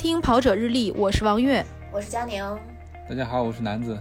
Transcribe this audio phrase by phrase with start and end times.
[0.00, 1.62] 听《跑者日历》，我是王悦，
[1.92, 2.42] 我是佳宁。
[3.06, 3.98] 大家好，我是南子。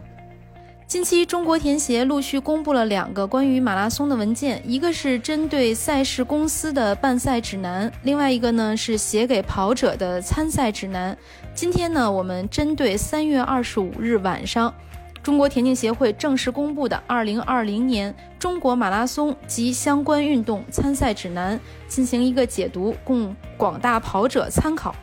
[0.87, 11.17] 近期，中国田协陆续公布了两个关于马拉松的文件，一个是针对赛事公司的办赛指南，另外一个呢是写给跑者的参赛指南。
[11.53, 14.73] 今天呢，我们针对三月二十五日晚上，
[15.21, 24.95] 中国田径协会正式公布的二零二零年中国马拉松及相关运动参赛指南进行一个解读，供广大跑者参考。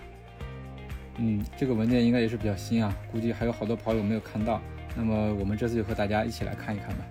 [1.19, 4.61] 嗯，这个文件应该也是比较新啊，估计还有好多跑友没有看到。
[4.95, 7.05] 那么我们这次就和大家一起来看一看吧。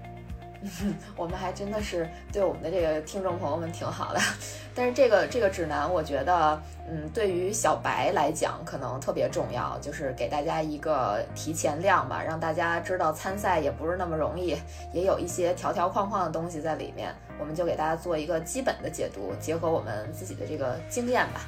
[1.16, 4.20] 我们还真的是对我们的这个听众朋友们挺好的，
[4.74, 6.60] 但是这个这个指南，我觉得，
[6.90, 14.58] 嗯，对于小白来讲可能特别重要，就是给大家一个提前量吧，让大家知道参赛也不是那么容易，
[14.92, 17.14] 也有一些条条框框的东西在里面。
[17.38, 21.42] 我们就给大家做一个基本的解读，结合我们自己的这个经验吧。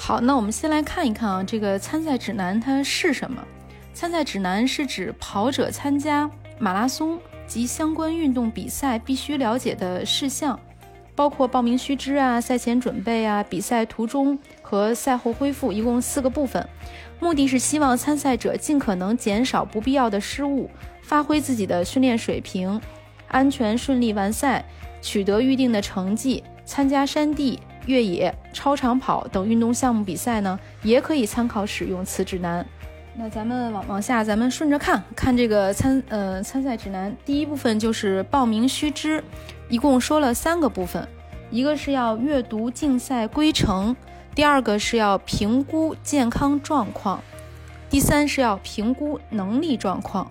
[0.00, 3.44] 好，那我们先来看一看啊，这个参赛指南它是什么？
[3.92, 7.18] 参赛指南是指跑者参加马拉松
[7.48, 10.58] 及相关运动比赛必须了解的事项，
[11.16, 16.66] 包括报名须知啊、赛前准备啊、比赛途中和赛后恢复，一共四个部分。
[17.18, 20.70] 目的是希望参赛者尽可能减少不必要的失误，
[21.02, 22.80] 发挥自己的训练水平，
[23.26, 24.64] 安全顺利完赛，
[25.02, 26.42] 取得预定的成绩。
[26.64, 27.58] 参加山地、
[27.88, 32.64] 越野、超长跑等运动项目比赛呢，也可以参考使用此指南。
[33.16, 37.16] 那咱们往往下，咱们顺着看看这个参呃参赛指南。
[37.24, 39.24] 第一部分就是报名须知，
[39.70, 41.08] 一共说了三个部分，
[41.50, 43.96] 一个是要阅读竞赛规程，
[44.34, 47.20] 第二个是要评估健康状况，
[47.88, 50.30] 第三是要评估能力状况。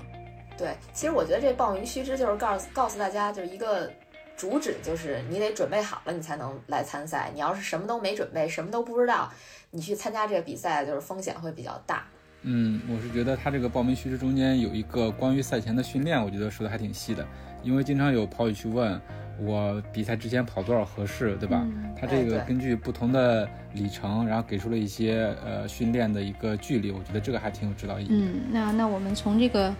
[0.58, 3.91] 对，其实我觉得这报名须知就是告诉告诉大家，就是一个
[4.38, 7.31] 主旨，就是你得准备好了，你才能来参赛。
[7.33, 9.29] 你要是什么都没准备，什么都不知道，
[9.71, 12.06] 你去参加这个比赛，就是风险会比较大。
[12.44, 17.25] 嗯，我是觉得他这个报名须知中间有一个关于赛前的训练，我觉得说的还挺细的。
[17.63, 19.01] 因为经常有跑友去问
[19.39, 21.66] 我比赛之前跑多少合适，对吧？
[22.00, 28.09] 他这个根据不同的里程，然后给出了一些呃训练的一个距离，我觉得这个还挺有指导意义。
[28.12, 29.73] 嗯，那那我们从这个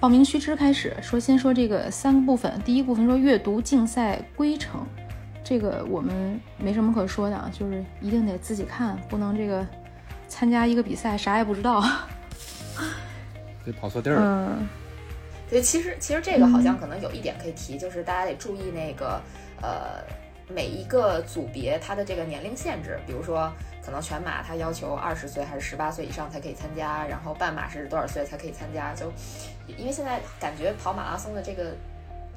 [0.00, 2.60] 报名须知开始说，先说这个三个部分。
[2.64, 4.86] 第一部分说阅读竞赛规程，
[5.42, 9.66] 这个我们没什么可说的啊，就是一定得自己看，不能这个。
[10.30, 11.82] 参加一个比赛，啥也不知道，
[13.64, 14.18] 得跑错地儿。
[14.20, 14.68] 嗯，
[15.48, 19.18] 对，其实其实这个好像可能有一点可以提，就是大家得注意那个
[19.62, 20.04] 呃
[20.46, 23.50] 每一个组别它的这个年龄限制，比如说
[23.82, 28.92] 可能全马它要求二十岁还是十八岁以上才可以参加，然后半马是多少岁才可以参加？
[28.92, 29.10] 就
[29.76, 31.72] 因为现在感觉跑马拉松的这个。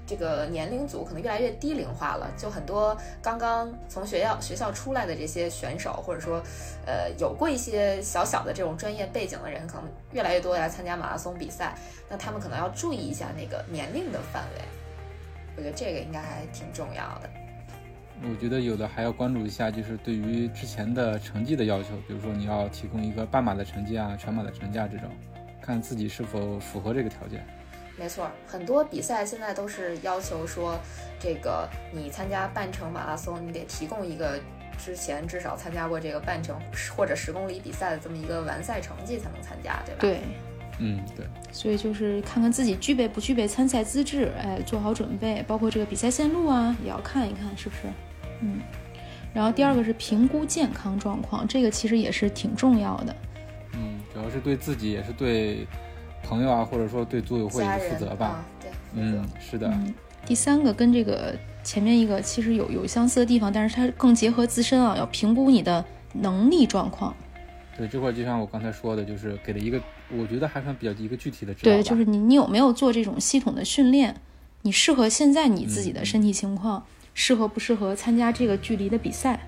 [0.04, 6.44] 这个年龄组可能越来越低龄化了，就很多刚刚从学校学校出来的这些选手，或者说，
[6.86, 11.76] 呃，有过一些小小的这种专业背景的人，可能越来越多来参加马拉松比赛。
[12.10, 14.62] 那他们可能要注意一下那个年龄的范围，
[15.56, 17.30] 我觉得这个应该还挺重要的。
[18.24, 25.10] 我觉得有的还要关注一下，就是对于之前的成绩的要求，比如说你要提供一个半马的成绩啊、全马的成绩啊这种，
[25.62, 27.46] 看自己是否符合这个条件。
[27.98, 30.80] 没错，很多比赛现在都是要求说，
[31.20, 34.40] 这个你参加半程马拉松，你得提供一个
[34.78, 36.60] 之前至少参加过这个半程
[36.96, 40.00] 或者十公里比赛的这么一个完赛成绩才能参加，对吧？
[40.00, 40.22] 对，
[40.80, 41.28] 嗯，对。
[41.52, 47.82] 所以就是看看自己具备不具备参赛资质，哎，做好准备，包括这个比赛线路啊，也要看一看是不是。
[48.40, 48.62] 嗯，
[49.32, 53.16] 然后第二个是评估健康状况，这个其实也是挺重要的。
[54.22, 55.68] 嗯，主要是对自己，也是对。
[56.24, 58.46] 朋友啊，或者说对组委会负责吧。
[58.62, 59.74] 对，嗯，是的。
[60.24, 65.84] 第三个跟这个前面一个其实有有相似的地方，但是它更结合自身啊，要评估你的
[66.14, 67.12] 能力状况。
[67.76, 71.72] 对，这块就像我刚才说的，就是给了一个我觉得还算比较一个具体的指导。
[71.72, 74.16] 对，就是你你有没有做这种系统的训练？
[74.62, 76.86] 你适合现在你自己的身体情况，
[77.16, 79.40] 适合不适合参加这个距离的比赛？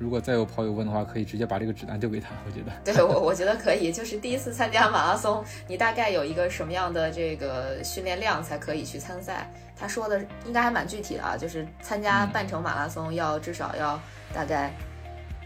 [0.00, 2.30] 如果再有跑友问的话，可以直接把这个指南丢给他。
[2.46, 3.92] 我觉得，对我我觉得可以。
[3.92, 9.46] 就是第一次参加马拉松，你大概有一个什么样的这个训练量才可以去参赛？
[9.78, 14.00] 他说的应该还蛮具体的啊，就是参加半程马拉松要至少要
[14.32, 14.72] 大概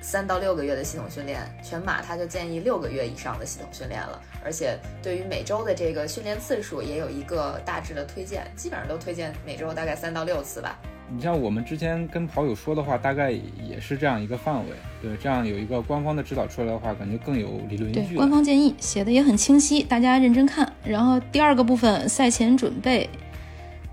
[0.00, 4.22] 三到六个月的系统训练，全马他就建议六个月以上的系统训练了。
[4.44, 10.78] 而且对于每周的这个训练次数也有一个大致的推荐，基本上都推荐每周大概三到六次吧。
[11.12, 14.70] 你像我们之前跟跑友说的话，大概也是这样一个范围。
[15.02, 18.16] 对，这样有一个官方的指导出来的话，感觉更有理论依据。
[18.16, 20.72] 官方建议写的也很清晰，大家认真看。
[20.82, 23.08] 然后第二个部分，赛前准备。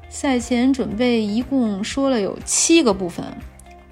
[0.09, 3.25] 赛前准备一共说了有七个部分，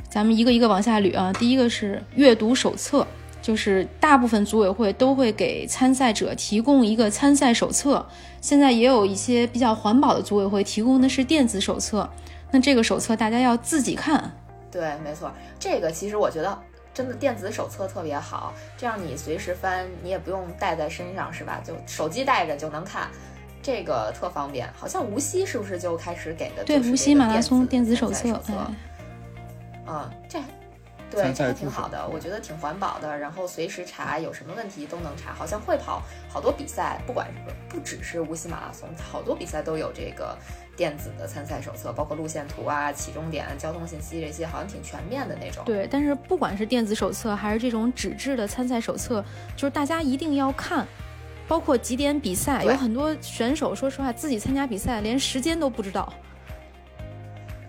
[0.10, 1.31] 咱们一个一个往下捋啊。
[1.33, 3.06] 第一个是阅读手册。
[3.42, 8.06] 就是大部分组委会都会给参赛者提供一个参赛手册，
[8.42, 12.07] 现在也有一些比较环保的组委会提供的是电子手册。
[12.51, 14.31] 那这个手册大家要自己看。
[14.72, 16.57] 对，没错，这个其实我觉得
[16.94, 21.62] 真的电子手册特别好，这样你随时翻，你也不用带在身上，是吧？
[21.66, 23.10] 就手机带着就能看，
[23.62, 24.72] 这个特方便。
[24.78, 26.63] 好像无锡是不是就开始给的？
[26.63, 28.40] 对，无锡马拉松电子手册。
[29.88, 30.40] 嗯，这。
[31.12, 33.18] 对，这挺好的，我觉得挺环保的。
[33.18, 35.34] 然后随时查，有什么问题都能查。
[35.34, 40.38] 好像会跑好多比赛，不管是不只是无锡马拉松，好多比赛都有这个
[40.79, 45.61] 电子的参赛手册，包括路线图啊、起终点、交通信息这些，好像挺全面的那种。
[45.65, 49.21] 对，但是不管是电子手册还是这种纸质的参赛手册，
[49.57, 50.87] 就是大家一定要看，
[51.49, 56.13] 包括几点比赛，有很多选手说实话自己参加比赛连时间都不知道。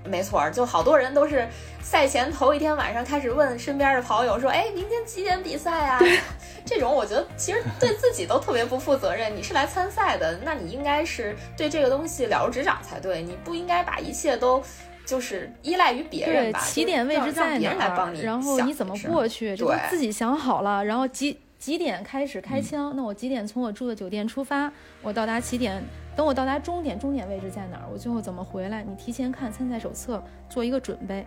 [0.05, 1.47] 没错，就好多人都是
[1.83, 6.01] 赛前头一天晚上开始问身边的跑友说：“哎，明天几点比赛啊？”
[6.65, 9.35] 这种我觉得其实对自己都特别不负责任。
[9.35, 13.23] 你是来参赛的，那你应该是对这个东西了如指掌才对。
[13.23, 14.63] 你不应该把一切都
[15.05, 16.61] 就是依赖于别人吧？
[16.61, 18.13] 起点位置在哪？
[18.23, 19.57] 然后你怎么过去？
[19.57, 20.85] 就，自己想好了。
[20.85, 22.93] 然后几几点开始开枪？
[22.95, 24.71] 那我几点从我住的酒店出发？
[25.03, 25.83] 我到达起点。
[26.17, 27.89] 等我到达终点，终点位置在哪儿？
[27.91, 28.83] 我最后怎么回来？
[28.83, 31.25] 你提前看参赛手册，做一个准备。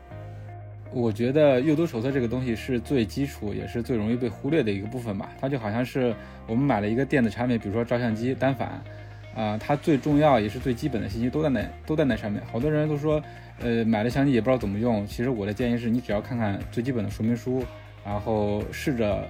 [0.92, 5.32] 我觉得阅读手册这个东西是最基础，也是最容易被忽略的一个部分吧。
[5.42, 6.14] 它就好像是
[6.46, 8.80] 我们买了一个电子产品，比如说照相机单反，
[9.36, 12.40] 啊，它最重要也是最基本的信息都在那都在那上面。
[12.52, 13.20] 好多人都说，
[13.62, 15.08] 呃，买了相机也不知道怎么用。
[15.08, 17.64] 其实我的建议是你只要看看最基本的说明书，
[18.06, 19.28] 然后试着。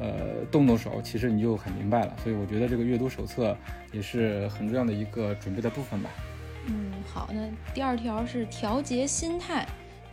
[0.00, 2.16] 呃，动动手，其实你就很明白了。
[2.24, 3.54] 所以我觉得这个阅读手册
[3.92, 6.08] 也是很重要的一个准备的部分吧。
[6.66, 7.42] 嗯，好，那
[7.74, 9.66] 第二条是调节心态，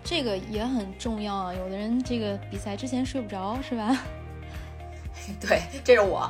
[0.03, 1.53] 这个也很重要啊。
[1.53, 3.97] 有的人这个比赛之前睡不着，是吧？
[5.39, 6.27] 对，这是我，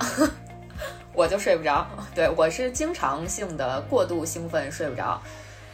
[1.13, 1.87] 我就睡不着。
[2.13, 5.19] 对我是经常性的过度兴奋睡不着。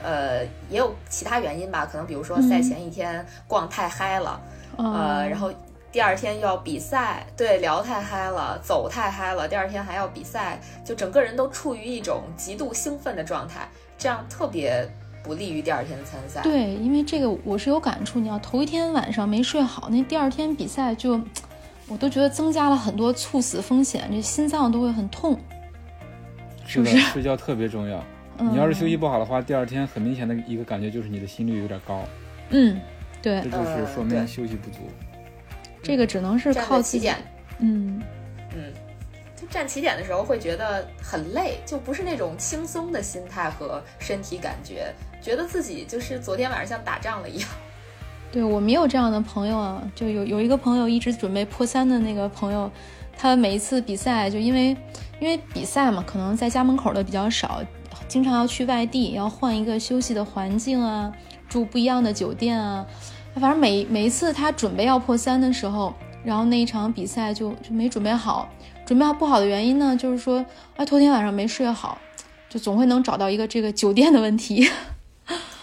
[0.01, 4.41] 呃，也有其他原因吧，可能比如说赛前一天逛太嗨了，
[4.77, 5.51] 呃，然后。
[5.93, 14.89] 第二天要比赛，对，聊太嗨了，走太嗨了，第二天还要比赛，就整个人都处于一种极度兴奋的状态，这样特别
[15.23, 16.41] 不利于第二天的参赛。
[16.41, 21.21] 对，因为这个我是有感触，你要头一天晚上没睡好，那第二天比赛就，
[21.87, 25.39] 我都觉得增加了很多猝死风险，这心脏都会很痛，
[26.65, 26.97] 是不是？
[26.97, 28.03] 睡觉特别重要，
[28.41, 32.01] 你要是休息不好的话，第二天很明显的一个感觉就是你的心率有点高。
[32.49, 32.81] 嗯，
[33.21, 34.79] 对，这就是说明休息不足。
[35.83, 37.17] 这个只能是靠起点，
[37.59, 38.01] 嗯
[38.55, 38.73] 嗯，
[39.35, 47.49] 就站起点的时候会觉得很累，就不是那种轻松的心态和身体感觉，觉得自己就是昨天晚上像打仗了一样。
[48.31, 52.71] 对我们也有这样的朋友啊，就有有一个朋友一直准备破三的那个朋友，
[53.15, 54.69] 他每一次比赛就因为
[55.19, 57.61] 因为比赛嘛，可能在家门口的比较少，
[58.07, 61.11] 经常要去外地，要换一个休息的环境啊，
[61.47, 62.87] 住不一样的酒店啊。
[63.39, 65.93] 反正每每一次他准备要破三的时候，
[66.23, 68.49] 然后那一场比赛就就没准备好。
[68.85, 70.45] 准备好不好的原因呢，就是说，
[70.75, 71.97] 啊，头天晚上没睡好，
[72.49, 74.69] 就总会能找到一个这个酒店的问题。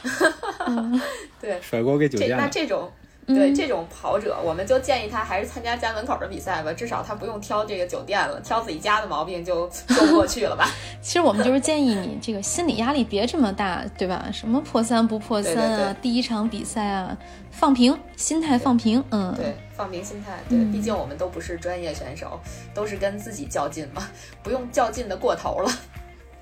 [1.41, 2.37] 对，甩锅给酒店。
[2.37, 2.91] 那这种。
[3.35, 10.69] 对这种跑者，我们就建议他还是参加家门口的比赛吧，至少他不用挑这个酒店了，挑自己家的毛病就说不过去了吧。
[11.01, 14.29] 其实我们就是建议你这个心理压力别这么大，对吧？
[14.33, 17.17] 什么破三不破三啊，第一场比赛啊，
[17.51, 20.39] 放平心态，放平，嗯，对，放平心态。
[20.49, 22.39] 对，毕竟我们都不是专业选手，
[22.75, 24.03] 都是跟自己较劲嘛，
[24.43, 25.71] 不用较劲的过头了。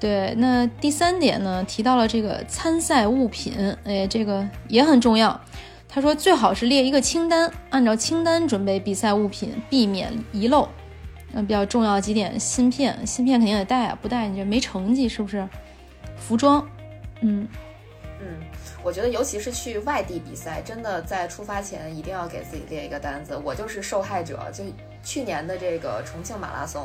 [0.00, 5.40] 对，那第三点呢，提到了这个参赛物品，哎，这个也很重要。
[5.88, 10.68] 他说：“最好是列一个清单，按照清单准备比赛物品，避免遗漏。
[11.32, 15.48] 嗯，比较重要的几点：芯片，芯片肯定得带啊，不带你就没成绩，是不是？
[16.16, 16.66] 服装，
[17.22, 17.48] 嗯
[18.20, 18.26] 嗯，
[18.82, 23.40] 我觉得尤其是去外地比赛，真的在出发前一定要给自己列一个单子。
[23.42, 24.64] 我就是受害者，就
[25.02, 26.84] 去年的这个重庆马拉松。”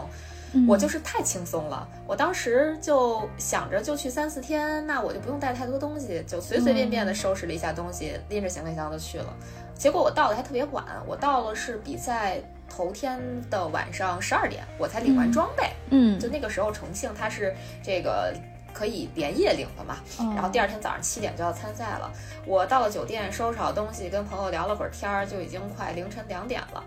[0.67, 9.33] 我就是太轻松了，我当时就想着就去三四天，那我就不用带太多东西，就随随便便的收拾了一下东西，拎着行李箱就去了。
[9.75, 12.37] 结果我到的还特别晚，我到了是比赛
[12.69, 13.19] 头天
[13.49, 15.71] 的晚上十二点，我才领完装备。
[15.89, 18.33] 嗯，就那个时候重庆它是这个
[18.73, 19.97] 可以连夜领的嘛，
[20.35, 22.11] 然后第二天早上七点就要参赛了。
[22.45, 26.83] 我到了酒店收拾好东西，跟朋友聊了会儿天儿，就已经快凌晨两点了。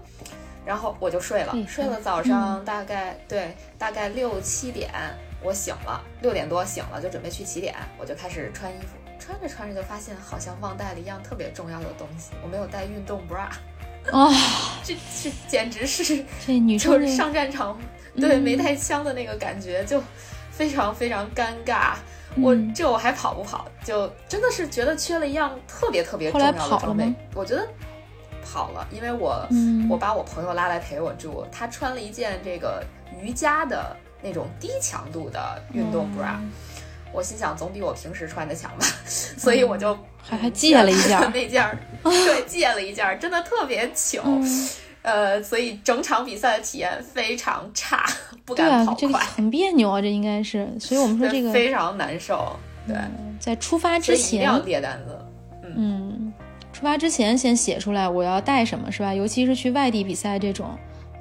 [0.67, 4.91] 然后我就睡了，睡了早上大概对大概六七点
[5.41, 13.49] 我醒了，六点多醒了就准备去起点，我就开始穿衣服，穿着穿着就发现好像忘带了一样特别重要的东西，我没有带运动 bra。
[14.13, 14.31] 啊，
[14.85, 17.77] 这这简直是这女生就是上战场
[18.15, 20.03] 对没带枪的那个感觉，就
[20.51, 21.95] 非常非常尴尬。
[22.41, 23.67] 我这我还跑不跑？
[23.83, 27.13] 就真的是觉得缺了一样特别特别重要的装备。
[27.35, 27.67] 我觉得
[28.47, 29.47] 跑了，因为我
[29.91, 32.85] 我把我朋友拉来陪我住，他穿了一件这个
[33.21, 36.37] 瑜伽的那种低强度的运动 bra。
[37.13, 44.23] 我心想，总比我平时穿的强吧，所以我就还还借了一件 那件儿，对，借了一件，真的特别糗。
[45.03, 48.05] 呃，所以整场比赛的体验非常差，
[48.45, 50.69] 不敢跑快，这个很别扭啊，这应该是。
[50.81, 52.55] 所以我们说这个非常难受。
[52.89, 52.97] 对，
[53.41, 55.16] 在出发之前一定要列单子。
[56.77, 59.15] 嗯，出发之前先写出来我要带什么，是吧？
[59.15, 60.69] 尤其是去外地比赛这种，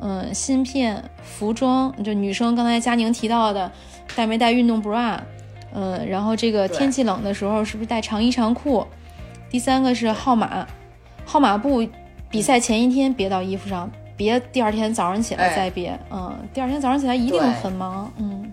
[0.02, 3.72] 嗯，芯片、服装，就女生刚才佳宁提到的，
[4.16, 5.18] 带没带运动 bra？
[5.74, 8.86] 嗯，然后这个天气冷的时候是不是带长衣长裤？
[9.50, 10.68] 第三个是号码，
[11.26, 11.88] 号码布。
[12.30, 15.98] 比赛前一天别到衣服上，别第二天早上起来再别。
[16.12, 18.12] 嗯，第二天早上起来一定很忙。
[18.18, 18.52] 嗯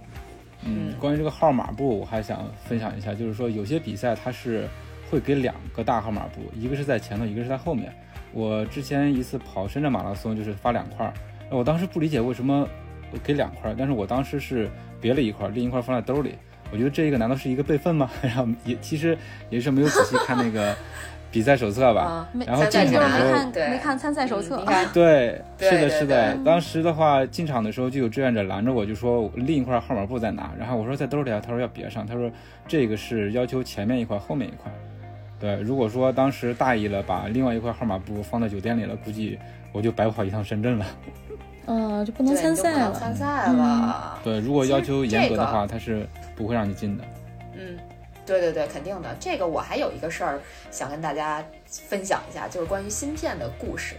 [0.65, 4.69] 嗯，关于这个号码布，我还想分享一下，就是说有些比赛它是
[5.13, 7.93] 会给两个大号码布，一个是在前头，一个是在后面。
[8.33, 11.13] 我之前一次跑深圳马拉松就是发两块，
[11.51, 12.67] 我当时不理解为什么
[13.23, 14.71] 给两块，但是我当时是
[15.03, 16.35] 别了一块，另一块放在兜里。
[16.73, 18.11] 我觉得这个难道是一个备份吗？
[18.23, 19.19] 然后也其实
[19.51, 20.75] 也是没有仔细看那个。
[21.31, 24.63] 比赛手册吧，然后进场的时候没看参赛手册。
[24.93, 26.37] 对，是的，是的。
[26.45, 30.53] 当时的话，进场的时候就有志愿者拦着我，就说另一块号码布在哪？
[30.59, 32.31] 然后我说在兜里啊，他说要别上，他说
[32.69, 34.71] 这个是要求前面一块，后面一块。
[35.43, 39.37] 对，如果说当时大意了，把另外一块号码布放在酒店里了，估计
[39.73, 40.87] 我就白跑一趟深圳了。
[41.67, 42.93] 嗯，就不能参赛了。
[42.93, 44.21] 参赛了。
[44.23, 46.07] 对，如果要求严格的话，他是
[46.37, 47.05] 不会让你进的。
[47.55, 47.77] 嗯。
[48.25, 49.13] 对对对，肯定的。
[49.19, 53.97] 这个我还有一个事儿想跟大家分享一下，就是关于芯片的故事。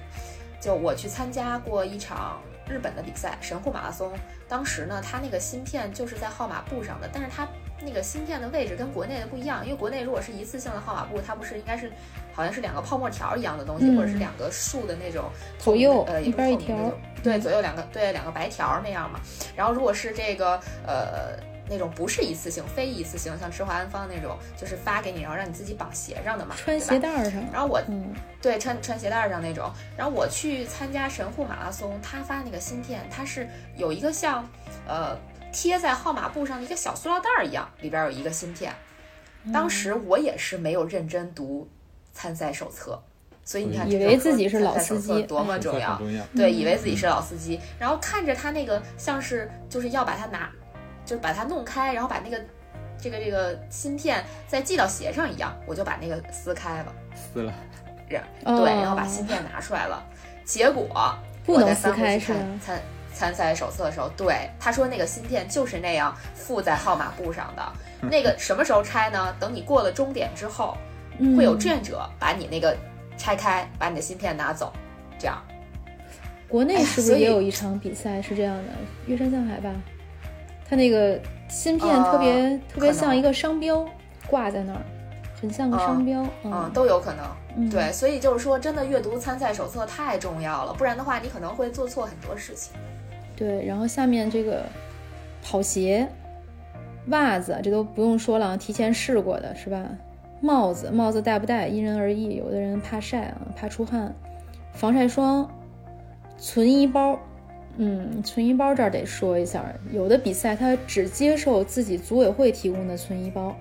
[0.62, 4.10] 就我去参加过一场日本的比赛，神户马拉松。
[4.48, 7.46] 当时呢，它那个芯片就是在号码布上的，但是它
[7.86, 9.64] 那个芯片的位置跟国内的不一样。
[9.66, 11.92] 因为国内如果是一次性的号码布，它不是应该是
[12.34, 16.76] 好像是两个泡沫条一样的东西，或者是两个竖的那种左右呃一边一条，
[17.22, 19.20] 对，左右两个对两个白条那样嘛。
[19.56, 21.38] 然后如果是这个呃。
[21.66, 27.42] 那种不是一次性、非一次性，像吃华安方那种，就是发给你，然后让你自己绑鞋上的嘛，穿鞋带上。
[27.54, 27.82] 然后我，
[28.42, 29.72] 对，穿穿鞋带上那种。
[29.96, 33.48] 然后我去参加神户马拉松，他发那个芯片，它是
[33.78, 34.46] 有一个像，
[34.86, 35.18] 呃，
[35.54, 38.74] 贴在号码布上的一个小塑料袋一样，里边有一个芯片。
[39.54, 41.70] 当时我也是没有认真读
[42.12, 43.02] 参赛手册，
[43.46, 46.02] 所以你看，以为自己是老司机多么重要，
[46.36, 50.52] 对，以为自己是老司机，然后看着他那个像是就是要把它拿。
[51.06, 52.42] 就是把它弄开，然后把那个
[52.98, 57.54] 这个这个芯片再系到鞋上一样，我就把那个撕开了，撕了，
[58.08, 60.02] 对，然后把芯片拿出来了。
[60.46, 61.14] 结果
[61.46, 62.34] 不能撕开是
[62.66, 62.82] 参
[63.14, 67.64] 参赛手册的时候，对他说那个芯片就是那样附在号码布上的。
[68.10, 69.34] 那个什么时候拆呢？
[69.40, 70.76] 等你过了终点之后，
[71.38, 72.76] 会有志愿者把你那个
[73.18, 74.74] 拆开，把你的芯片拿走。
[75.18, 75.42] 这样，
[76.50, 78.74] 国内是不是也有一场比赛是这样的？
[79.06, 79.70] 岳山向海吧。
[80.70, 81.18] 它那个
[81.48, 83.88] 芯片特别特别像一个商标
[84.28, 84.82] 挂在那儿，
[85.40, 87.70] 很像个商标，嗯，都有可能。
[87.70, 92.74] 对，所以就是说，真的阅读参赛手册太重要了，不然的话，你可能会做错很多事情。
[93.44, 94.64] 对，然后下面这个
[95.44, 96.08] 跑鞋、
[97.08, 99.86] 袜子，这都不用说了，提前试过的是吧？
[100.40, 104.16] 帽子，帽子戴不戴因人而异，有的人怕晒啊，怕出汗。
[104.72, 105.46] 防晒霜、
[106.38, 107.20] 存衣包。
[107.76, 113.54] 嗯，存衣包这儿得说一下，有的比赛它只接受自己组委会提供的存衣包。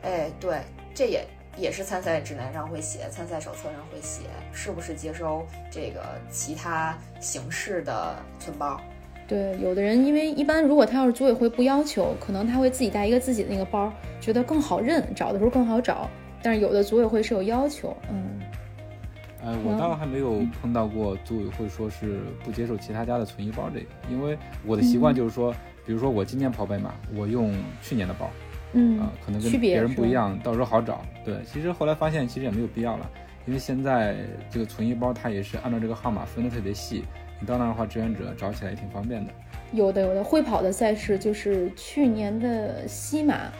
[0.00, 0.60] 哎，对，
[0.94, 8.80] 这也也是参赛指南上会写，参赛手册上会写，是不是接收这个其他形式的存包？
[9.28, 16.08] 对，有的人因为一般如果他要是组委会不要求，可能他会自己带一个自己的那个包，觉得更好认，找的时候更好找。
[16.42, 18.40] 但是有的组委会是有要求，嗯。
[19.44, 25.52] 呃，我倒还没有碰到过组委会说是不接受其他家的存衣包这个，因为我的习惯就是说，
[25.84, 28.30] 比如说我今年跑北马，我用去年的包，
[28.72, 31.02] 嗯，啊，可能跟别人不一样，到时候好找。
[31.24, 33.10] 对，其实后来发现其实也没有必要了，
[33.46, 34.16] 因为现在
[34.50, 37.04] 这个存衣包它也是按照这个号码分的特别细，
[37.40, 39.32] 你到那儿的话，志愿者找起来也挺方便的。
[39.72, 43.50] 有的有的会跑的赛事就是去年的西马。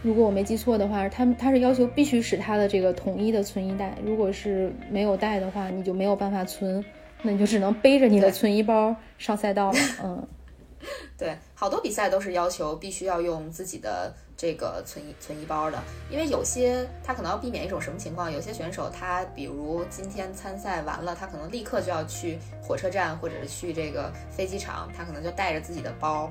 [0.00, 6.84] 如果我没记错的话，他们他是要求必须使他的这个统一的存衣袋，如果是没有带的话，你就没有办法存，
[7.22, 9.78] 那你就只能背着你的存衣包上赛道了。
[10.04, 10.28] 嗯，
[11.18, 15.76] 对，好多比赛都是要求必须要用自己的这个存一存一包的，
[16.08, 26.30] 因为有些他可能要避免一种什么情况，有些选手他比如今天参赛完了，他可能立刻就要去火车站或者是去这个飞机场，他可能就带着自己的包，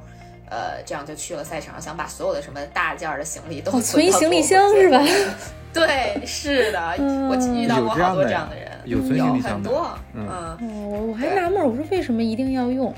[0.50, 5.04] 呃，这样就去了赛场，想把所有的什么大件的行李都存一行李箱是吧？
[5.74, 6.96] 对，是的，
[7.30, 9.70] 我遇到过好多这样的人，有存行李箱的，
[10.14, 10.58] 嗯，
[10.90, 12.94] 我我还纳闷，我说为什么一定要用？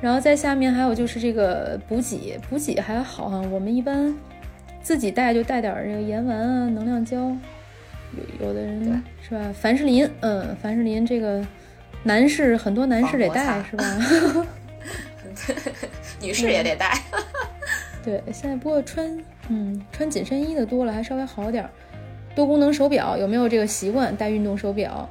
[0.00, 4.14] 然后在下面还有就是这个补给，补给还好哈，我们一般。
[4.84, 9.52] 自己带就带点这个盐丸啊，能量胶，有有的人是吧？
[9.54, 11.42] 凡士林，嗯，凡士林这个
[12.02, 14.46] 男士很多男士得带是吧？
[16.20, 16.92] 女士也得带。
[18.04, 21.70] 对，现在不过穿嗯穿紧身衣的多了，还稍微好点儿。
[22.34, 25.08] 多功能手表有没有这个习惯带运动手表？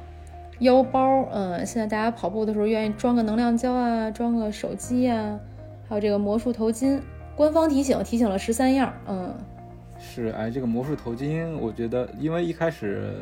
[0.60, 5.40] 腰包，嗯，现在大家跑步的时候愿意装个能量胶啊，装个手机啊，
[5.88, 7.00] 还有这个魔术头巾。
[7.34, 9.34] 官方提醒提醒了十三样，嗯。
[10.04, 13.14] 是哎，这个魔术头巾，我觉得，因为一开始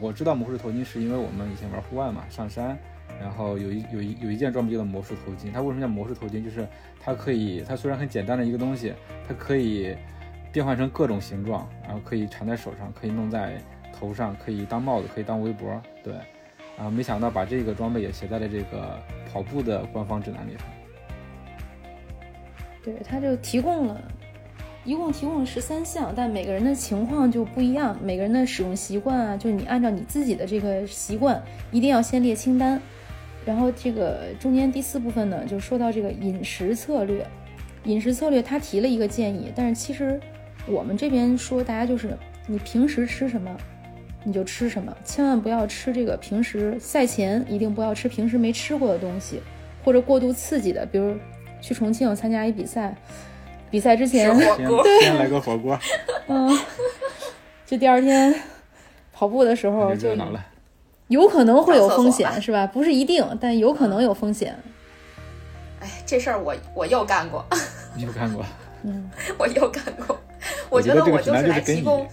[0.00, 2.78] 我知道魔术头巾，是因为我们以前玩户外嘛，上山，
[3.20, 5.52] 然后有一有一有一件装备叫做魔术头巾。
[5.52, 6.42] 它为什么叫魔术头巾？
[6.42, 6.66] 就是
[7.00, 8.94] 它可以，它虽然很简单的一个东西，
[9.26, 9.94] 它可以
[10.52, 13.60] 变换成各种形状，然后可以缠在手上，可以弄在
[13.92, 15.68] 头上，可以当帽子，可以当围脖。
[16.02, 16.14] 对，
[16.76, 18.98] 然后没想到把这个装备也写在了这个
[19.30, 20.64] 跑步的官方指南里头。
[22.82, 24.00] 对，它就提供了。
[24.84, 32.80] 一共提供了十三项，但每个人的情况就不一样，每个人的使用习惯啊，就是你按照你自己的这个习惯，一定要先列清单。
[33.44, 37.26] 然后这个中间第四部分呢，就说到这个饮食策略。
[37.84, 40.18] 饮食策略他提了一个建议，但是其实
[40.66, 43.54] 我们这边说，大家就是你平时吃什么，
[44.24, 49.40] 你就吃什么，千万不要吃这个平时赛前一定不要吃平时没吃过的东西，
[49.84, 51.14] 或者过度刺激的，比如
[51.60, 52.96] 去重庆参加一比赛。
[53.70, 55.78] 比赛之前，先 来个火锅。
[56.28, 56.58] 嗯，
[57.66, 58.34] 就第二天
[59.12, 60.14] 跑步的时候就，
[61.08, 62.66] 有可能会有风险，是吧？
[62.66, 64.58] 不是一定，但有可能有风险。
[65.80, 67.44] 哎，这事儿我我又干过。
[67.96, 68.44] 你又干过？
[68.82, 70.18] 嗯， 我又干过。
[70.68, 72.06] 我觉得我就是来提供，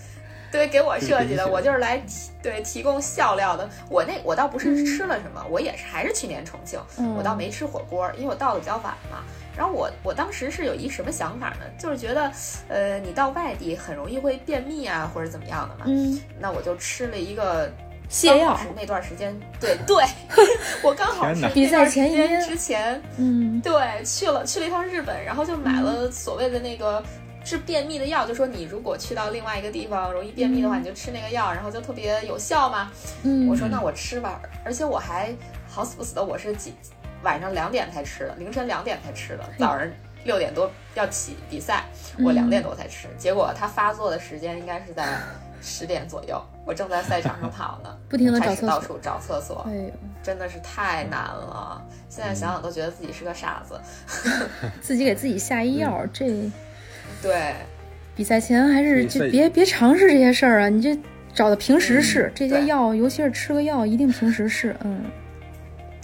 [0.51, 3.69] 对，给我设计的，我就是来提对提供笑料的。
[3.89, 6.79] 我那我倒不是吃了什么，我也是还是去年重庆，
[7.17, 9.23] 我倒没吃火锅，因为我到的比较晚嘛。
[9.57, 11.65] 然后我我当时是有一什么想法呢？
[11.79, 12.31] 就是觉得，
[12.67, 15.85] 呃，你到外地很容易会便秘啊，或者怎么样的嘛。
[15.87, 16.21] 嗯。
[16.39, 17.67] 那我就吃了一个
[18.07, 18.55] 泻药。
[18.55, 20.05] 是那段时间， 对对，
[20.83, 27.03] 我刚好是比赛前一天之前，嗯，对，去了去了一趟日本，然后就买了所谓的那个
[27.43, 32.91] 治便秘的药，就说你如果去到另外一个地方容易便秘的话，你就吃那个药，然后就特别有效嘛。
[33.23, 33.47] 嗯。
[33.47, 35.33] 我说那我吃吧，而且我还
[35.67, 36.75] 好死不死的，我是几。
[37.27, 39.85] 晚上两点才吃的，凌晨两点才吃的，早上
[40.23, 41.83] 六点多要起比赛，
[42.23, 43.09] 我两点多才吃。
[43.17, 45.05] 结果他发作的时间应该是在
[45.61, 49.91] 十点左右，我正在赛场上跑呢， 不停的开始到处找厕所，哎呦，
[50.23, 51.85] 真的是太难了。
[52.07, 53.77] 现在想想都觉得自己是个傻子，
[54.79, 56.49] 自己给自己下医药，这
[57.21, 57.53] 对
[58.15, 60.69] 比赛前还是就别别尝试这些事儿啊！
[60.69, 60.97] 你这
[61.33, 65.03] 找的平时试这些药，尤其是吃个药，一定平时试，嗯。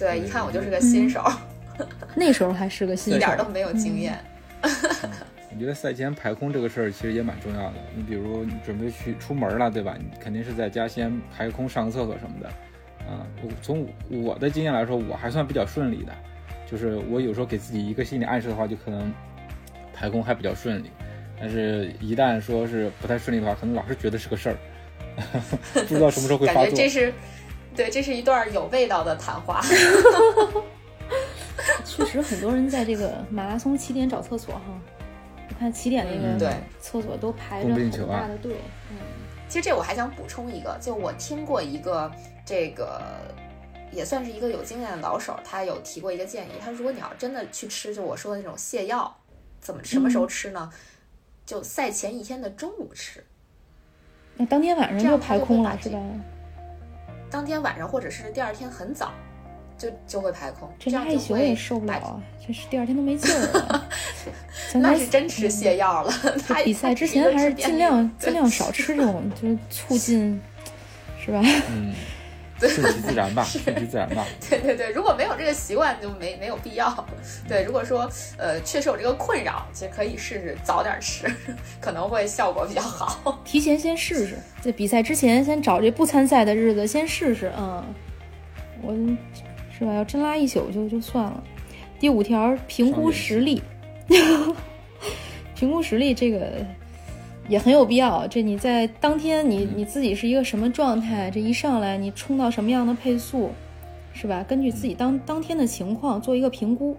[0.04, 1.24] 对，一看我就是个新手，
[2.14, 4.20] 那时候还是个新手，一点都没有经验。
[4.62, 7.76] 我觉得赛前排空这个事儿其实也蛮重要的。
[7.96, 9.96] 你比如你准备去出门了，对吧？
[9.98, 12.50] 你肯定是在家先排空上个厕所什么的。
[13.08, 13.26] 啊，
[13.62, 16.12] 从我的经验来说，我还算比较顺利的。
[16.70, 19.14] 就是我有时候给自己一个心理暗示的话，就可能
[19.94, 20.90] 排空还比较顺利。
[21.40, 24.58] 但是一旦说是不太顺利的话，可能老是觉得是个事儿，
[25.88, 26.64] 不知道什么时候会发作。
[26.64, 27.14] 感觉这是。
[27.76, 29.62] 对，这是一段有味道的谈话。
[31.86, 34.62] 确实，很多人在这个马拉松起点找厕所哈。
[35.48, 38.56] 你看起点那个厕所都排着很大的队。
[38.90, 38.98] 嗯，
[39.48, 42.12] 其实这我还想补充一个，就我听过一个
[42.46, 43.02] 这个
[43.92, 49.16] 也算是一个有经验的老手，他有提过一个建议，他说如果你要真的去吃，就我说的那种泻药，
[49.60, 50.72] 怎么什么时候吃呢？
[51.46, 53.24] 就赛前一天的中午吃。
[54.36, 56.00] 那当天晚上就排空了，是吧？
[57.34, 59.12] 当天晚上或者是第二天很早，
[59.76, 63.90] 就就会排空，这样一宿也受不了，这是第二天都没劲儿了。
[64.76, 66.14] 那是真吃泻药了。
[66.48, 70.40] 他比赛之前还是尽量尽量少吃这种，就是促进，
[71.26, 71.42] 是吧？
[71.72, 71.96] 嗯。
[72.70, 74.26] 顺其自然吧，顺其自然吧。
[74.50, 77.06] 对对对，如果没有这个习惯，就没没有必要。
[77.48, 81.26] 对，如果说呃确实有这个困扰，其实可以试试早点吃，
[81.82, 83.42] 可能会效果比较好。
[83.44, 87.52] 提前先试试，在比赛之前先找这不参赛的日子先试试。
[87.58, 87.84] 嗯，
[88.82, 88.94] 我
[89.78, 89.94] 是吧？
[89.94, 91.44] 要真拉一宿就就算了。
[92.00, 93.62] 第五条，评估实力。
[95.56, 96.66] 评估实力这个，
[97.48, 98.28] 也很有必要。
[98.28, 101.30] 这你在当天你你自己是一个什么状态？
[101.30, 103.52] 这一上来你冲到什么样的配速，
[104.14, 104.44] 是吧？
[104.44, 106.96] 根据自己当当天的情况做一个评估。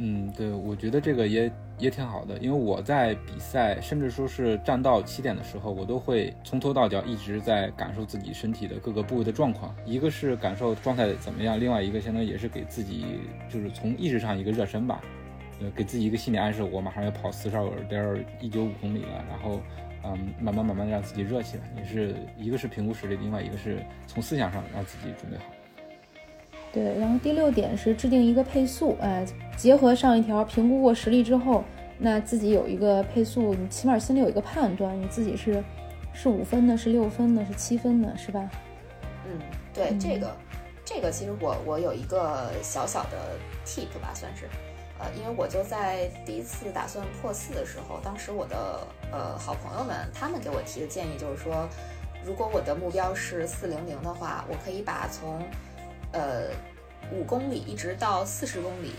[0.00, 9.74] 嗯，对，我觉得这个也也挺好的，因为我在比赛，甚至说是站到起点的时候，我都会从头到脚一直在感受自己身体的各个部位的状况。
[9.84, 13.06] 一个是感受状态怎么样，另外一个相当于也是给自己，
[13.52, 15.00] 就是从意识上一个热身吧，
[15.60, 19.60] 呃，给自己一个心理暗示，我马上要跑四十二点一九五公里了，然后，
[20.04, 25.44] 嗯，慢慢慢慢的让自己热起来，也是一个是评估实力，另外一个是从思想上让自己准备好。
[26.72, 31.64] 对，然后第六点是制定一个配速，哎，结合上一条评估过实力之后，
[31.98, 35.64] 那自己有一个配速，你起码心里有一个判断，你自己是
[36.12, 38.48] 是五分的，是六分的，是七分的，是吧？
[39.26, 39.40] 嗯，
[39.74, 40.36] 对，这个
[40.84, 44.44] 这个其实我我有一个小小的 tip 吧，算是，
[44.98, 51.68] 呃，因为我就在第一次打算破四的时候，当时我的呃好朋友们他们给我提的建议就是说，
[52.24, 55.40] 如果我的目标是四零零的话，我可以把从
[56.12, 56.50] 呃，
[57.12, 58.92] 五公里一直到四十公里，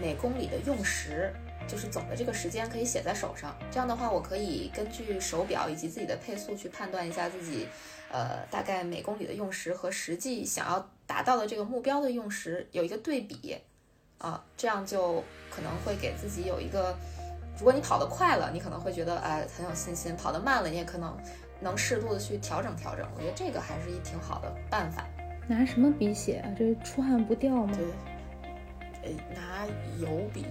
[0.00, 1.32] 每公里的用时，
[1.66, 3.56] 就是总的这个时间可以写在手上。
[3.70, 7.66] 这样的话，我可以根据手表以及自己的配速去判断一下自己，
[8.12, 13.56] 呃，大概每公里的用时和实际想要达到的这个目标的用时有一个对比，
[14.18, 16.96] 啊，这样就可能会给自己有一个，
[17.58, 21.16] 如果你跑得快了，你可能会觉得哎很有信心；跑得慢了，你也可能
[21.60, 23.06] 能适度的去调整调整。
[23.14, 25.04] 我觉得这个还是一挺好的办法。
[25.46, 26.50] 拿什么笔写啊？
[26.58, 27.72] 这出汗不掉吗？
[27.76, 27.86] 对，
[29.04, 29.66] 呃，拿
[29.98, 30.46] 油笔。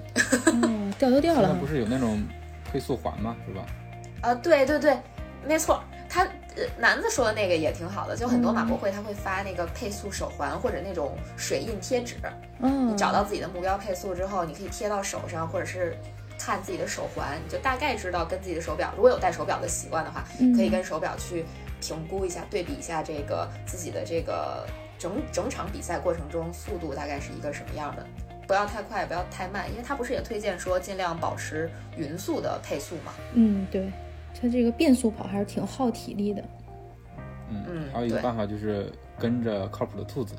[0.45, 1.53] 嗯，掉都掉了。
[1.55, 2.23] 不是有那种
[2.71, 3.35] 配速环吗？
[3.45, 3.65] 是吧？
[4.21, 4.97] 啊，对对对，
[5.45, 5.83] 没错。
[6.07, 6.29] 他呃，
[6.77, 12.15] 南子说的那个也挺好的，就很多马博会他会发那个配速手环或者那种水印贴纸。
[12.59, 12.91] 嗯。
[12.91, 15.97] 你找到自己的目标配速之后，你可以贴到手上，或者是
[16.39, 20.23] 看自己的手环，你就大概知道跟自己的手表，如果有戴手表的习惯的话，
[20.55, 21.45] 可以跟手表去
[21.81, 24.65] 评估一下，对比一下这个自己的这个。
[24.97, 28.05] 整整场比赛过程中，速度大概是一个什么样的？
[28.47, 33.11] 不要太快，不要太慢，因为他不是也推荐说尽量保持匀速的配速嘛？
[33.33, 33.91] 嗯，对，
[34.39, 36.43] 它这个变速跑还是挺耗体力的。
[37.49, 40.35] 嗯，还有一个办法就是跟着靠谱的兔子。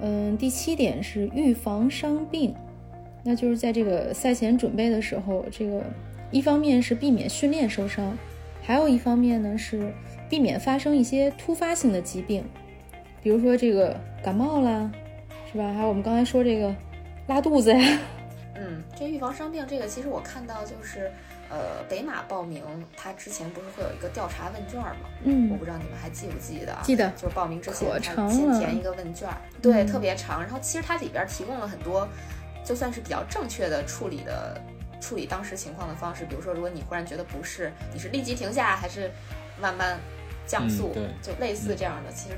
[0.00, 2.54] 嗯，第七点是预防伤病，
[3.24, 5.82] 那就是在这个赛前准备的时候，这个
[6.30, 8.16] 一方面是避免训练受伤，
[8.62, 9.92] 还有一方面呢是
[10.28, 12.44] 避免发生一些突发性的疾病。
[13.22, 14.90] 比如说这个感冒啦，
[15.52, 15.72] 是吧？
[15.74, 16.74] 还有我们刚才说这个
[17.26, 17.98] 拉肚子呀。
[18.54, 21.10] 嗯， 这预防伤病这个，其实我看到就是，
[21.50, 22.62] 呃，北马报名，
[22.96, 25.08] 他之前不是会有一个调查问卷吗？
[25.24, 26.82] 嗯，我不知道你们还记不记得啊？
[26.84, 29.28] 记得，就是报名之前他先填一个问卷，
[29.62, 30.40] 对，特别长。
[30.40, 32.06] 然后其实它里边提供了很多，
[32.64, 34.60] 就算是比较正确的处理的
[35.00, 36.24] 处理当时情况的方式。
[36.24, 39.10] 比如说，如果你忽然觉得不适，你是立即停下还是
[39.60, 39.98] 慢慢
[40.46, 40.92] 降速？
[40.92, 42.36] 对，就类似这样的，其实。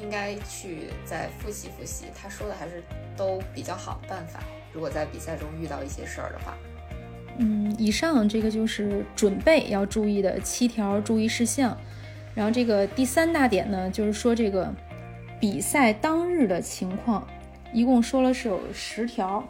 [0.00, 2.80] 应该去再复习复习，他说的还是
[3.16, 4.38] 都比较好的办法。
[4.72, 6.56] 如果在比赛中遇到一些事儿的话，
[7.38, 11.76] 嗯，以上这个就是准备要注意的七条注意事项。
[12.34, 14.72] 然后这个第三大点呢，就是说这个
[15.40, 17.26] 比赛当日的情况，
[17.72, 19.42] 一共说了是有十条。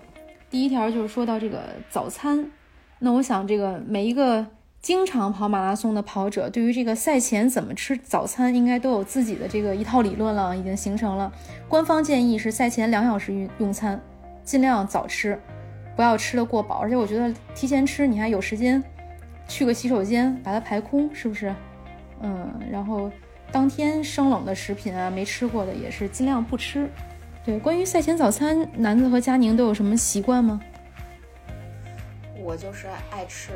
[0.48, 2.50] 第一条就是说到这个早餐，
[2.98, 4.46] 那我想这个每一个。
[4.80, 11.30] 经常跑马拉松的跑者，对于这个赛前怎么吃早餐，应该都有自己的这个一套理论了，已经形成了。
[11.68, 14.00] 官方建议是赛前两小时用用餐，
[14.44, 15.38] 尽量早吃，
[15.98, 16.78] 不要吃的过饱。
[16.78, 18.80] 而且我觉得提前吃，你还有时间
[19.48, 21.52] 去个洗手间把它排空，是不是？
[22.22, 23.10] 嗯，然后
[23.50, 26.88] 当天生冷的食品啊，没吃过的也是尽量不吃。
[27.44, 30.60] 对，关于赛前早餐，南子和佳宁都有什么习惯吗？
[32.44, 33.50] 我就是爱吃。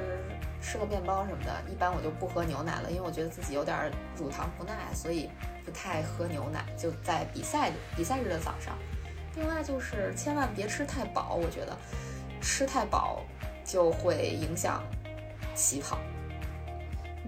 [0.61, 3.76] 吃个面包什么的，一般我就不喝牛奶了，因为我觉得自己有点
[4.16, 5.28] 乳糖不耐，所以
[5.64, 6.64] 不太喝牛奶。
[6.76, 8.76] 就在比赛比赛日的早上。
[9.37, 11.76] 另外就是千万别吃太饱，我觉得
[12.42, 13.20] 吃太饱
[13.64, 14.83] 就会影响
[15.55, 15.96] 起跑。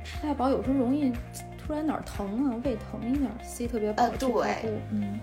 [0.05, 1.11] 吃太饱有时候容易
[1.57, 4.03] 突然哪儿疼啊，胃疼一点，C 特别饱。
[4.03, 5.19] 呃，对，嗯，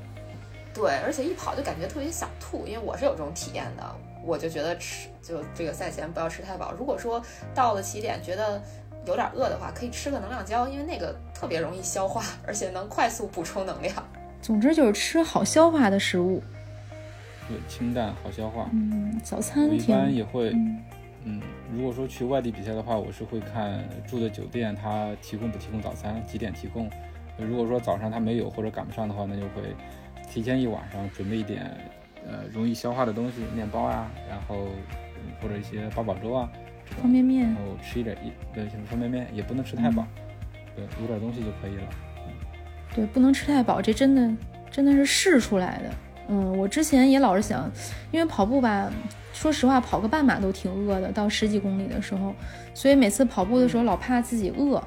[0.73, 3.83] 对，而且一跑就感觉特别想吐，因为我是有这种体验的。
[4.23, 6.71] 我就觉得吃就这个赛前不要吃太饱。
[6.77, 7.21] 如果说
[7.53, 8.61] 到了起点觉得
[9.05, 13.95] 有点饿的话，可以吃个能量胶，因为那个特别容易消化，而且能快速补充能量。
[14.41, 16.41] 总之就是吃好消化的食物，
[17.47, 18.69] 对，清淡好消化。
[18.73, 20.51] 嗯，早餐我一般也会，
[21.23, 21.41] 嗯，
[21.73, 26.89] 如果说去外地比赛的话，我是会看住的酒店它提供不提供早餐，几点提供。
[27.37, 29.75] 如果说早上它没有或者赶不上的话，那就会
[30.29, 31.69] 提前一晚上准备一点。
[32.23, 34.67] 呃，容易消化的东西，面包啊，然后
[35.41, 36.47] 或者一些八宝粥啊，
[37.01, 40.05] 方便面，然后吃一点一对方便面，也不能吃太饱，
[40.75, 41.83] 对，有点东西就可以了。
[42.93, 44.31] 对，不能吃太饱，这真的
[44.69, 45.89] 真的是试出来的。
[46.33, 47.69] 嗯，我之前也老是想，
[48.09, 48.89] 因为跑步吧，
[49.33, 52.33] 说实话，跑个半马都挺饿的，到十几公里的时候，
[52.73, 54.81] 所以每次跑步的时候老怕自己饿，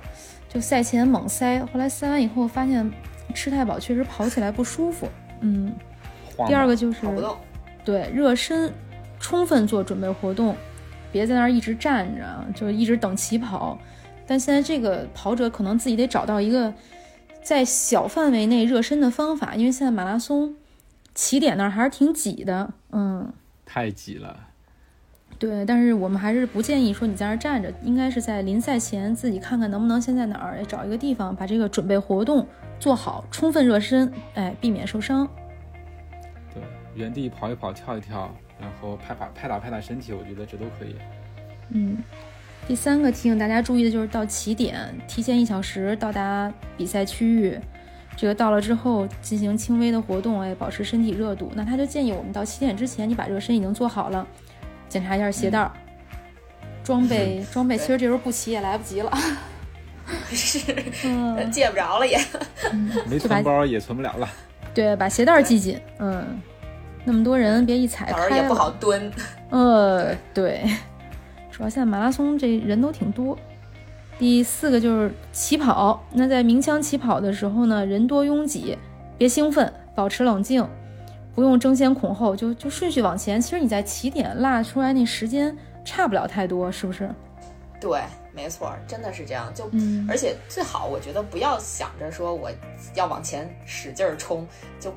[0.49, 1.61] 就赛前猛塞。
[1.67, 2.91] 后来塞完以后发现
[3.35, 5.07] 吃太饱确实跑起来不舒服。
[5.41, 5.71] 嗯，
[6.47, 7.07] 第二个就是
[7.85, 8.73] 对热身，
[9.21, 10.57] 充分做准备活动，
[11.13, 13.79] 别在那儿一直站着，就一直等起跑。
[14.27, 16.73] 但现在这个跑者可能自己得找到一个。
[17.43, 20.55] 在小范围内热身的方法，因为现在马拉松
[21.15, 23.33] 起点那儿还是挺挤的，嗯，
[23.65, 24.49] 太挤了。
[25.39, 32.47] 对，但是我们还是不建议说你在那儿站着，应该是在临赛前自己看看能不能先在哪儿找一个地方把这个准备活动
[32.79, 35.29] 做好，充分热身，哎，避免受伤。
[36.53, 36.63] 对，
[36.95, 40.97] 原地跑一跑，跳一跳，然后拍拍拍打拍打身体，我觉得这都可以。
[41.71, 41.99] 嗯。
[42.67, 47.61] 第三个提醒大家注意的就是到起点提前一小时到达比赛区域，
[48.17, 51.51] 这个到了之后进行轻微的活动，哎，保持身体热度。
[51.55, 54.27] 那他就建议我们到七点之前，你把热身已经做好了，
[54.89, 55.71] 检查一下鞋带儿、
[56.83, 57.45] 装备。
[57.53, 59.13] 装备其实这时候不齐也来不及了，
[60.31, 60.59] 是
[61.51, 62.19] 借不着了也，
[63.09, 64.29] 没存包也存不了了。
[64.73, 65.81] 对，把鞋带系紧。
[65.99, 66.41] 嗯，
[67.05, 69.13] 那么多人别一踩开也不好蹲。
[69.51, 70.63] 呃，对。
[71.51, 73.39] 主要现在马拉松这人都挺多。
[74.19, 78.79] 第四个就是起跑，那在鸣枪起跑的时候呢，人多拥挤，
[79.19, 80.67] 别兴奋，保持冷静，
[81.35, 83.41] 不用争先恐后，就就顺序往前。
[83.41, 87.11] 其实你在起点落出来那时间差不了太多，是不是？
[87.81, 88.01] 对，
[88.33, 89.53] 没错，真的是这样。
[89.53, 89.69] 就
[90.09, 92.51] 而且最好，我觉得不要想着说我
[92.95, 94.47] 要往前使劲儿冲，
[94.79, 94.95] 就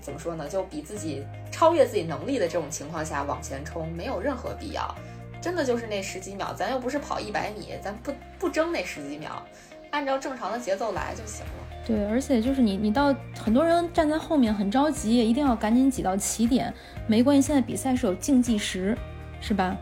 [0.00, 0.48] 怎么说呢？
[0.48, 4.92] 就比自己超越自己能力的这种情况下往前冲，没有任何必要。
[5.40, 9.42] 真的就是那十几秒，咱又不是跑一百米，咱不不争那十几秒，
[9.90, 11.52] 按照正常的节奏来就行了。
[11.86, 16.72] 对，而且就是你，你到很多人站在后面很着急，一定要赶紧挤到起点，
[17.06, 18.96] 没关系，现在比赛是有竞技时，
[19.40, 19.76] 是吧？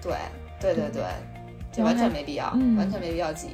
[0.00, 0.14] 对，
[0.60, 1.02] 对对对，
[1.70, 3.48] 这完全没必要，完全没必要挤。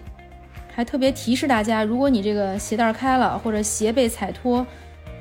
[0.73, 4.65] 还特别提示大家，如果你这个鞋带开了或者鞋被踩脱，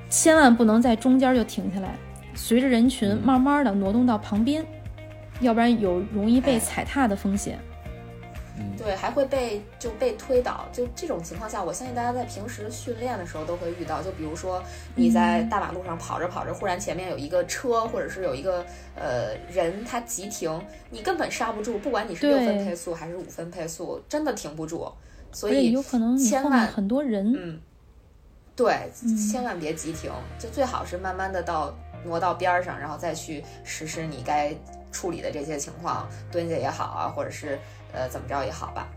[0.08, 1.96] 千万不能在中间就停下来，
[2.36, 4.64] 随着人群慢慢的挪动到旁边。
[5.40, 7.60] 要不然有容易被踩踏的风险，
[8.76, 10.66] 对，还会被就被推倒。
[10.74, 14.02] 就这种情况下，我相信大家在平时训练的时候都会遇到。
[14.02, 14.64] 就比如说
[14.96, 24.92] 你在大马路上跑着跑着，忽然前面有一个车，或者是有一个呃人他急停，你根本刹不住，不管你是六分配速还是五分配速，真的停不住。
[25.32, 27.60] 所以有可能千万很多人，嗯，
[28.56, 28.90] 对，
[29.32, 34.56] 千万别急停，就最好是慢慢的到挪到边儿上，然后再去实施你该。
[34.92, 37.58] 处理的这些情况，蹲下也好啊，或者是
[37.94, 38.88] 呃怎么着也好吧。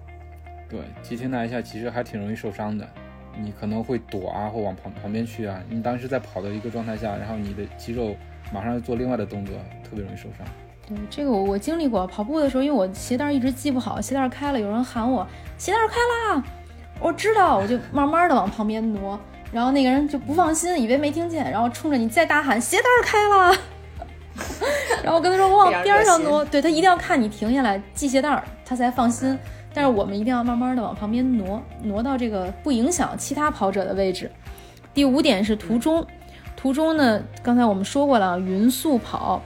[0.69, 2.89] 对，急停那一下其实还挺容易受伤的，
[3.37, 5.61] 你可能会躲啊，或往旁旁边去啊。
[5.69, 8.15] 你当时在跑的一个状态下，然后你的肌肉
[8.53, 10.47] 马上要做另外的动作，特别容易受伤。
[10.87, 15.27] 对，这个我我经历过，跑步的时候，因为我鞋带一直系不好，鞋带开了，有人喊我
[15.59, 16.45] 鞋带开了，
[17.01, 19.19] 我知道，我就慢慢的往旁边挪，
[19.53, 23.57] 然后那个人就不放心，以为没听见，然后冲着你再大喊鞋带开了。
[25.03, 29.39] 然后我跟他说，我往边上挪，对他一定要看你停下来系鞋带儿，他才放心。
[29.73, 34.31] 但是我们一定要慢慢的往旁边挪，挪到这个不影响其他跑者的位置。
[34.93, 36.05] 第五点是途中，
[36.57, 39.41] 途中呢，刚才我们说过了，匀速跑，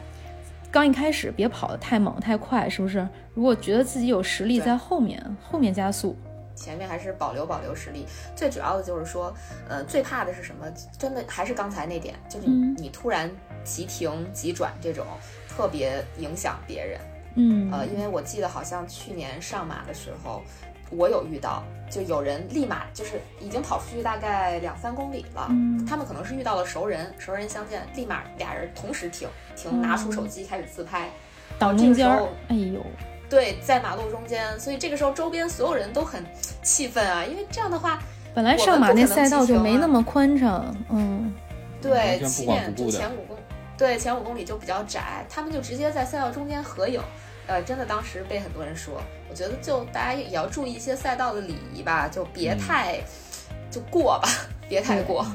[0.70, 3.06] 刚一开始别跑得太猛太快，是不是？
[3.34, 6.16] 如果觉得自己有实力，在后面后面加速。
[6.54, 9.34] 前面还是保留保留实力，最主要的就是说，
[9.68, 10.64] 呃，最怕的是什么？
[10.96, 13.28] 真的还是刚才那点，就是你突然
[13.64, 15.04] 急停急转这种，
[15.48, 17.00] 特别影响别人。
[17.36, 20.42] 嗯，呃，因为我记得好像去年上马的时候，
[20.90, 25.48] 我有遇到，就有人立马就是已经跑出去大概两三公里了，
[25.88, 31.10] 他们可能是遇到了熟人，熟人相见，立马俩人同时停停，拿出手机开始自拍，
[31.58, 32.08] 到中间，
[32.48, 32.80] 哎呦。
[33.28, 36.24] 对，在马路中间，所以这个时候周边所有人都很
[36.62, 37.98] 气愤啊，因为这样的话，
[38.32, 41.34] 本来上马那赛道就没那么宽敞，嗯，
[41.82, 43.36] 对，起点就前五公，
[43.76, 47.00] 对，前五公里就比较窄，他们就直接在赛道中间合影，
[47.46, 53.00] 呃，真的当时被很多人说，我觉得就大家也要注意一些赛道的礼仪吧，就别太
[53.70, 54.28] 就过吧，
[54.68, 55.26] 别太过。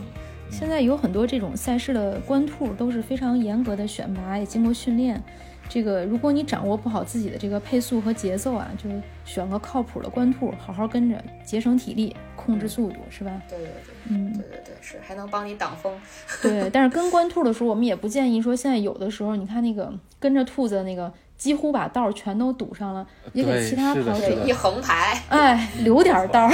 [0.50, 5.22] 现在有很多这种赛事的官兔都是非常严格的选拔，也经过训练。
[5.70, 8.90] 这个，如果你掌握不好自己的这个配速和节奏啊，就
[9.24, 13.32] 选个靠谱的官兔，好好跟着，节省体力，控制速度，是吧？
[13.48, 13.74] 对对对，
[14.10, 15.94] 嗯，对对对，是，还能帮你挡风。
[16.42, 26.50] 对， 但是跟官兔的时候，我们也不建议说，现在有的时候，你看那个跟着兔子那个几乎把道全都堵上了，也给其他跑者一横排，哎，留点道。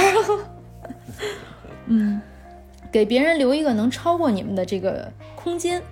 [1.86, 2.20] 嗯，
[2.92, 5.82] 给别人留一个能超过你们的这个空间。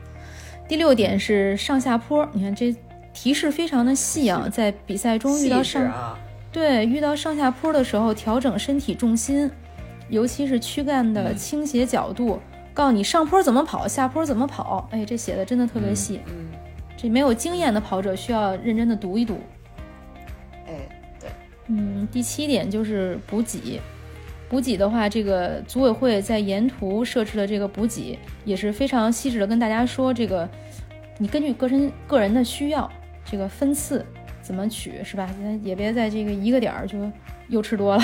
[0.66, 2.74] 第六点是上下坡，你看这
[3.14, 6.18] 提示非常的细啊，在比赛中遇到上
[6.52, 9.50] 对遇到上下坡的时候，调整身体重心，
[10.10, 12.38] 尤其是躯干的倾斜角度，
[12.74, 14.86] 告诉你上坡怎么跑，下坡怎么跑。
[14.90, 16.20] 哎，这写的真的特别细。
[16.26, 16.48] 嗯，
[16.96, 19.38] 这没有经验的跑者需要认真的读一读。
[20.66, 20.74] 哎，
[21.18, 21.30] 对，
[21.68, 23.80] 嗯，第七点就是补给。
[24.48, 30.48] 补给的话，这个组委会在沿途设置的这个补给也是非常细致的，跟大家说这个，
[31.18, 32.88] 你根据个人个人的需要，
[33.24, 34.04] 这个分次
[34.42, 35.28] 怎么取是吧？
[35.62, 36.98] 也别在这个一个点儿就
[37.48, 38.02] 又吃多了。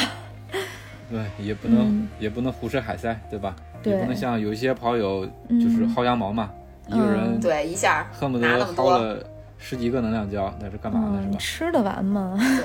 [1.10, 3.54] 对，也不能也不能胡吃海塞，对吧？
[3.82, 6.50] 对，不能像有一些跑友就是薅羊毛嘛，
[6.86, 9.18] 一个人对一下恨不得薅了
[9.58, 11.22] 十几个能量胶，那是干嘛呢？
[11.22, 11.36] 是吧？
[11.38, 12.36] 吃得完吗？
[12.38, 12.64] 对。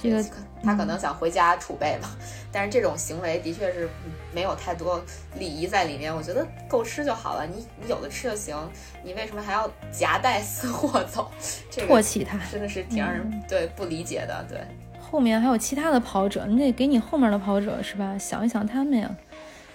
[0.00, 0.24] 这个
[0.62, 2.08] 他可能想回家储备吧，
[2.52, 3.88] 但是这种行为的确是
[4.32, 5.02] 没有太多
[5.38, 6.14] 礼仪在里面。
[6.14, 8.56] 我觉得够吃就好了，你你有的吃就行，
[9.04, 11.30] 你为什么还要夹带私货走？
[11.70, 14.44] 唾弃他真的是挺让人对不理解的。
[14.48, 14.60] 对，
[15.00, 18.16] 后面还有其他的跑者，你得给你后面的跑者是吧？
[18.18, 19.10] 想一想他们呀。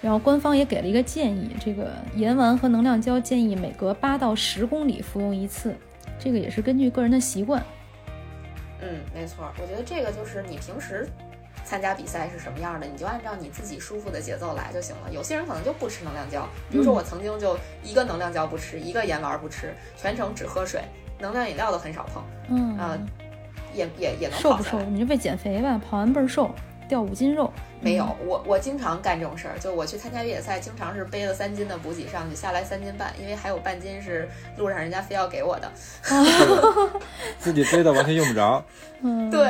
[0.01, 5.73] 然后官方也给了一个建议，这个盐丸和能量胶建议每隔八到十公里服用一次，
[6.19, 7.63] 这个也是根据个人的习惯。
[8.83, 11.07] 嗯，没错，我觉得这个就是你平时
[11.63, 15.11] 参加比赛是什么样的，你就按照你自己舒服的节奏来就行了。
[15.11, 20.81] 有些人可能就不吃能量胶，比如说我曾经就一个能量胶不吃，一个盐丸不吃，全程只喝水，
[21.19, 22.23] 能量饮料都很少碰。
[22.49, 22.97] 嗯，啊，
[23.73, 24.81] 也也也能瘦不瘦？
[24.81, 26.53] 你就为减肥吧，跑完倍儿瘦。
[26.93, 27.51] 掉五斤肉
[27.81, 35.71] 没有，我我经常干这种事儿，就我去参加越野赛，经常是背了三斤的补给上去，下来三斤半，因为还有半斤是路上人家非要给我的
[37.39, 38.63] 自己背的完全用不着。
[39.01, 39.41] 嗯，对，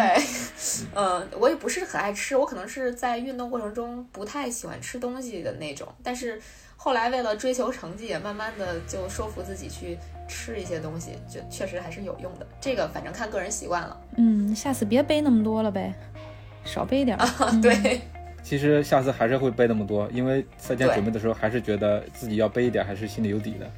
[0.96, 6.42] 嗯，我也不是很爱吃，我可能是在运动过程中不太喜欢吃东西的那种，但是
[6.78, 12.48] 后来为了追求成绩，也慢慢的就说服自己去吃一些东西，就确实还是有用的。
[12.60, 13.96] 这个反正看个人习惯了。
[14.16, 15.94] 嗯，下次别背那么多了呗。
[16.66, 17.60] 少背一点啊！
[17.62, 18.02] 对，
[18.42, 23.72] 其实下次还是会背那么多，因为赛前准备的时候还是觉得自己要背一点，还是心里有底的。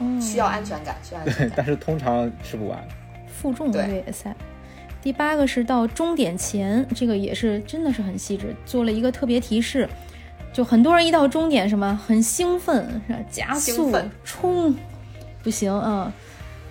[0.00, 1.52] 嗯，需要安全感，需要安全感。
[1.56, 2.82] 但是通常吃不完。
[3.26, 4.34] 负重越野赛，
[5.00, 9.88] 第八个是到终点前，这个也是真的是很细致，做了一个特别提示。
[10.52, 13.18] 就很多人一到终点什么很兴奋，是吧？
[13.30, 14.74] 加速冲，
[15.42, 16.12] 不行啊！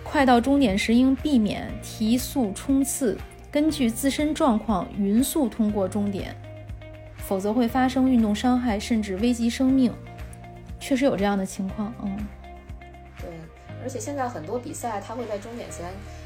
[0.04, 3.18] 快到终点时应避免提速冲刺。
[3.52, 6.36] 根据自身状况匀速通过终点，
[7.18, 9.94] 否则会发生运动伤害，甚至危及生命。
[10.80, 12.28] 确实有这样的情况，嗯，
[13.20, 13.30] 对。
[13.84, 15.86] 而且现在很多比赛，他会在终点前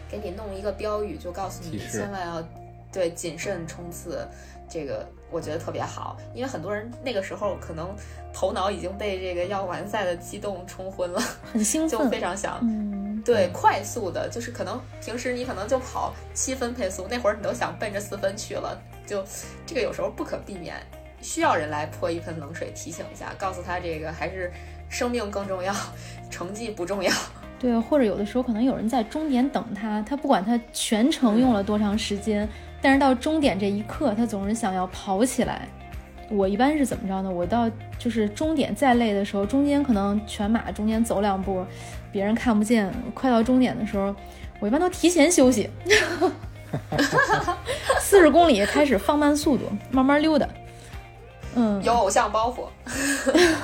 [0.09, 2.43] 给你弄一个标语，就告诉你千万要
[2.91, 4.27] 对谨慎冲刺。
[4.67, 7.93] 这个我觉得特别好，因为很多人那个时候可能
[8.33, 11.19] 头脑已经被这个要完赛的激动冲昏了，
[11.51, 12.59] 很兴奋， 就非常想。
[13.23, 19.23] 对，快速的，就是可能平时你可能就跑七分配速，那会儿你都想奔着四分去了，就
[19.65, 20.75] 这个有时候不可避免，
[21.21, 24.51] 需要人来泼一盆冷水提醒一下，告诉他这个还是
[24.89, 25.73] 生命更重要，
[26.29, 27.11] 成绩不重要。
[27.59, 32.49] 对，或者有的时候可能有人在终点等他，他不管他全程用了多长时间，
[32.81, 35.67] 但是到终点这一刻，他总是想要跑起来。
[36.27, 37.29] 我一般是怎么着呢？
[37.29, 41.63] 我到就是终点再累的时候，中间可能全马中间走两步。
[42.11, 44.13] 别人看不见，快到终点的时候，
[44.59, 45.69] 我一般都提前休息，
[47.99, 50.47] 四十公里开始放慢速度，慢慢溜达。
[51.55, 52.65] 嗯，有偶像包袱，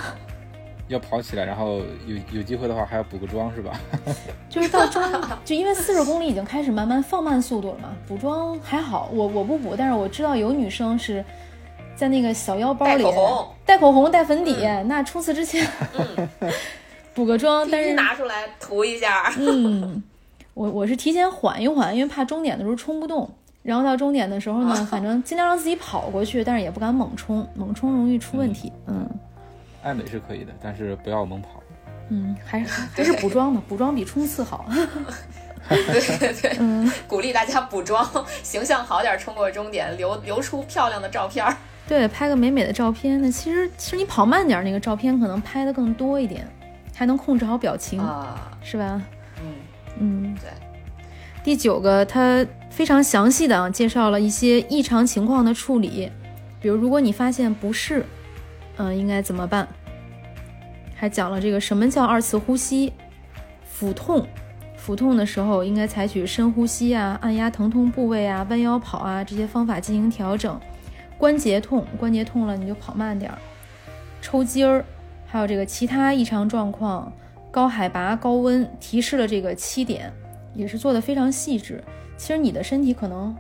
[0.87, 3.71] 要跑起来，然后有有机会的话还要补个妆，是吧？
[4.49, 5.01] 就是到终，
[5.45, 11.23] 就因为四十公里已经开始慢慢放慢速度了嘛，补妆还好，我我不补，但是我知道有女生是
[11.95, 15.65] 在那个小腰包里带口红、带口红、带粉底，那冲刺之前。
[17.17, 19.33] 补个妆，但是拿出来涂一下。
[19.39, 20.03] 嗯，
[20.53, 23.27] 我我是提前缓一缓，因为怕终点的时候冲不动。
[23.63, 28.71] 然后到终点的时候呢， 反正尽量让自己跑过去，但是也不敢猛冲，猛冲容易出问题。
[28.85, 29.09] 嗯，
[29.81, 31.49] 爱美是可以的，但是不要猛跑。
[32.09, 34.69] 嗯，还是 还是补妆吧，补妆比冲刺好。
[35.67, 35.83] 对
[36.19, 38.07] 对对，嗯，鼓励大家补妆，
[38.43, 41.43] 形象好点，冲过终点，留留出漂亮的照片。
[41.87, 43.19] 对，拍个美美的照片。
[43.19, 46.47] 那其实其实你跑慢点，那个照片可能拍的更多一点。
[46.97, 48.01] 还能控制好表情，
[48.63, 48.99] 是吧？
[49.39, 49.53] 嗯
[49.99, 50.49] 嗯，对。
[51.43, 56.11] 第九个，他非常详细的啊介绍了一些异常情况的处理，
[56.59, 58.03] 比如如果你发现不适，
[58.77, 59.67] 嗯，应该怎么办？
[60.95, 62.91] 还讲了这个什么叫二次呼吸，
[63.63, 64.27] 腹痛，
[64.75, 70.59] 腹痛的时候，应该采取深呼吸啊、按压疼痛部位啊、弯腰跑啊这些方法进行调整。
[71.15, 73.37] 关节痛，关节痛了你就跑慢点儿。
[74.19, 74.83] 抽筋儿，
[75.29, 77.11] 还有这个其他异常状况，
[77.51, 80.11] 高海拔、高温提示了这个七点，
[80.55, 81.83] 也是做的非常细致。
[82.15, 83.35] 其实你的身体可能，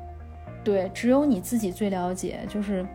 [0.65, 2.85] 对，只有你自己最了解，就是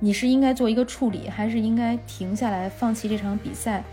[0.00, 3.84] 你是应该做一个处理，还是应该停下来放弃这场比赛，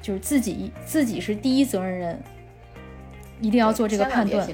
[0.00, 2.18] 就是自己自己是第一责任人，
[3.40, 4.48] 一定要做这个判断。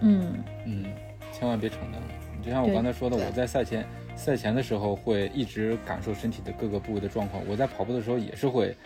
[0.00, 0.86] 嗯嗯，
[1.32, 2.00] 千万别逞能。
[2.42, 3.84] 就像我刚才说的，我在赛前。
[4.14, 8.76] 赛前的时候会一直感受身体的各个部位的状况，我在跑步的时候也是会，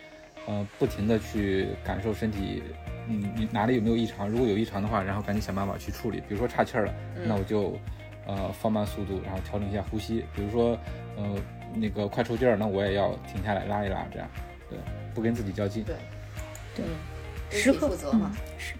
[0.47, 2.63] 呃，不停的去感受身体，
[3.09, 4.29] 嗯，你哪里有没有异常？
[4.29, 6.19] 如果有异常的话，然后赶紧想办法去处理。
[6.21, 6.93] 比如说岔气儿了，
[7.25, 7.77] 那我就，
[8.25, 10.23] 呃，放慢速度，然后调整一下呼吸。
[10.33, 10.79] 比如说，
[11.17, 11.35] 呃，
[11.75, 14.29] 那个快抽筋儿，那我也要停下来拉一拉，这样，
[14.69, 14.79] 对，
[15.13, 15.83] 不跟自己较劲。
[15.83, 15.95] 对，
[16.75, 18.31] 对，时刻负责嘛。
[18.57, 18.73] 是。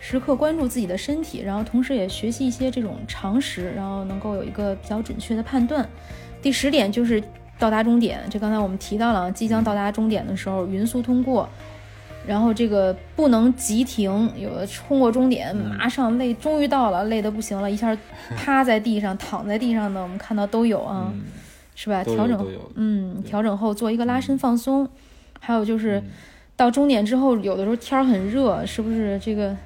[0.00, 5.88] 时刻关注自己的身体，然后同时也学习一些这种常识，然后能够有一个比较准确的判断。
[6.42, 7.22] 第十点就是
[7.60, 11.48] 到达终点，这刚才我们提到了，即将到达终点的时候匀速通过，
[12.26, 17.96] 然后这个不能急停，有的冲过终点马上累，终于到了，累得不行了，一下
[18.36, 21.12] 趴在地上、躺在地上的，我们看到都有啊，
[21.76, 22.02] 是吧？
[22.02, 22.44] 调整，
[22.74, 24.88] 嗯，调整后做一个拉伸放松。
[25.38, 26.02] 还有就是
[26.56, 29.56] 到终点之后，有的时候天儿很热，是不是这个？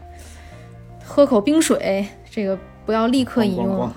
[1.07, 3.93] 喝口冰水，这个不要立刻饮用，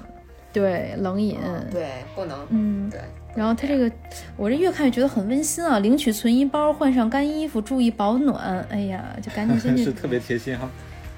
[0.51, 1.39] 对，冷饮，
[1.71, 2.99] 对，不能，嗯，对。
[3.37, 3.91] 然后他这个，
[4.35, 5.77] 我这越看越觉得很温馨啊！
[5.77, 8.65] 领取存衣包，换上干衣服，注意保暖。
[8.67, 10.67] 哎呀，就赶紧进去， 是特别贴心哈。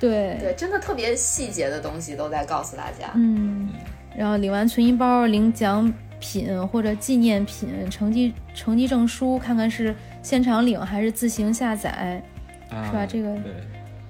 [0.02, 3.10] 对对，真的特别细节的东西都在告诉大家。
[3.16, 3.70] 嗯，
[4.18, 5.90] 然后领完存衣包，领奖
[6.20, 12.22] 品或者纪念品、成绩成绩证书，看看是现场领还是自行下载，
[12.70, 13.06] 是吧？
[13.08, 13.34] 这个。
[13.36, 13.54] 对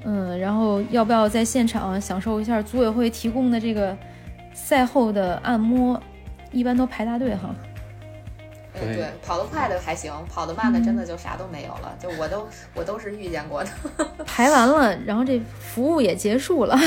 [0.05, 3.95] 嗯，然后要不要在现场享受一下组委会提供的这个
[4.51, 6.01] 赛后的按摩？
[6.51, 7.53] 一般都排大队哈。
[8.86, 11.96] 嗯，对，跑得快的还行，跑得慢的真的就啥都没有了。
[12.02, 13.70] 就我都我都是遇见过的。
[14.26, 16.80] 排完了，然后这服务也结束了。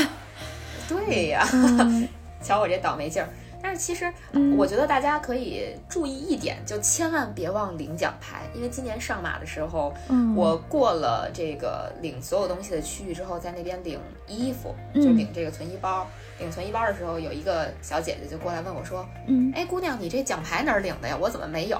[0.87, 1.47] 对呀，
[2.41, 3.29] 瞧我这倒霉劲儿。
[3.63, 4.11] 但是其实，
[4.57, 9.93] 我觉得大家可以注意一点，就千万别忘领奖牌，因为今年上马的时候，
[10.35, 13.97] 我过了这个领所有东西的区域之后，在那边领
[14.27, 16.05] 衣服，就领这个存衣包。
[16.39, 21.17] 领存衣包的时候，有一个小姐姐就过来问我说：“嗯，哎，姑娘，你这奖牌哪儿领的呀？
[21.17, 21.79] 我怎么没有？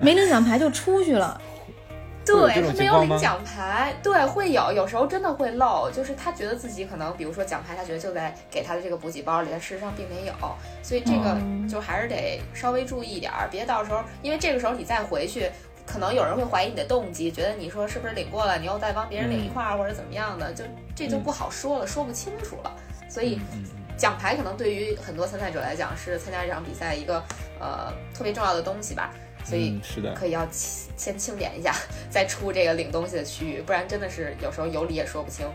[0.00, 1.38] 没领奖牌就出去了。”
[2.24, 10.34] 对他没有领奖牌，对会有，有时候真的会漏，就是他觉得自己可能，比如说奖牌，他觉得就在给他的这个补给包里，但事实上并没有，
[10.82, 11.36] 所以这个
[11.68, 15.50] 就还是得稍微注意一点，别到时候，因为这个时候你再回去，
[15.86, 20.64] 可能有人会怀疑你的动机，觉得你说是不是领过了，你又再帮别人领一块儿或者怎么样的，就
[20.94, 22.72] 这就不好说了，说不清楚了。
[23.08, 23.40] 所以
[23.96, 27.22] 奖牌可能对于很多参赛者来讲是参加这场比赛一个
[27.60, 29.12] 呃特别重要的东西吧。
[29.44, 31.74] 所以是的，可以要先清点一下，
[32.08, 35.46] 再出这个领东西的区域，不然真的是有时候有理也说不清。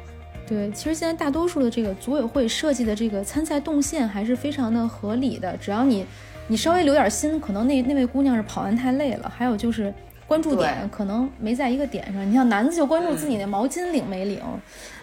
[0.45, 6.05] 对，其实现在大多数的这个组委会设计的这个参赛动线还是非常的合理的，只要你
[6.47, 9.93] 你稍微留点心，可能那那位姑娘是跑完太累了，还有就是
[10.25, 12.29] 关注点可能没在一个点上。
[12.29, 14.41] 你像男子就关注自己那毛巾领没领，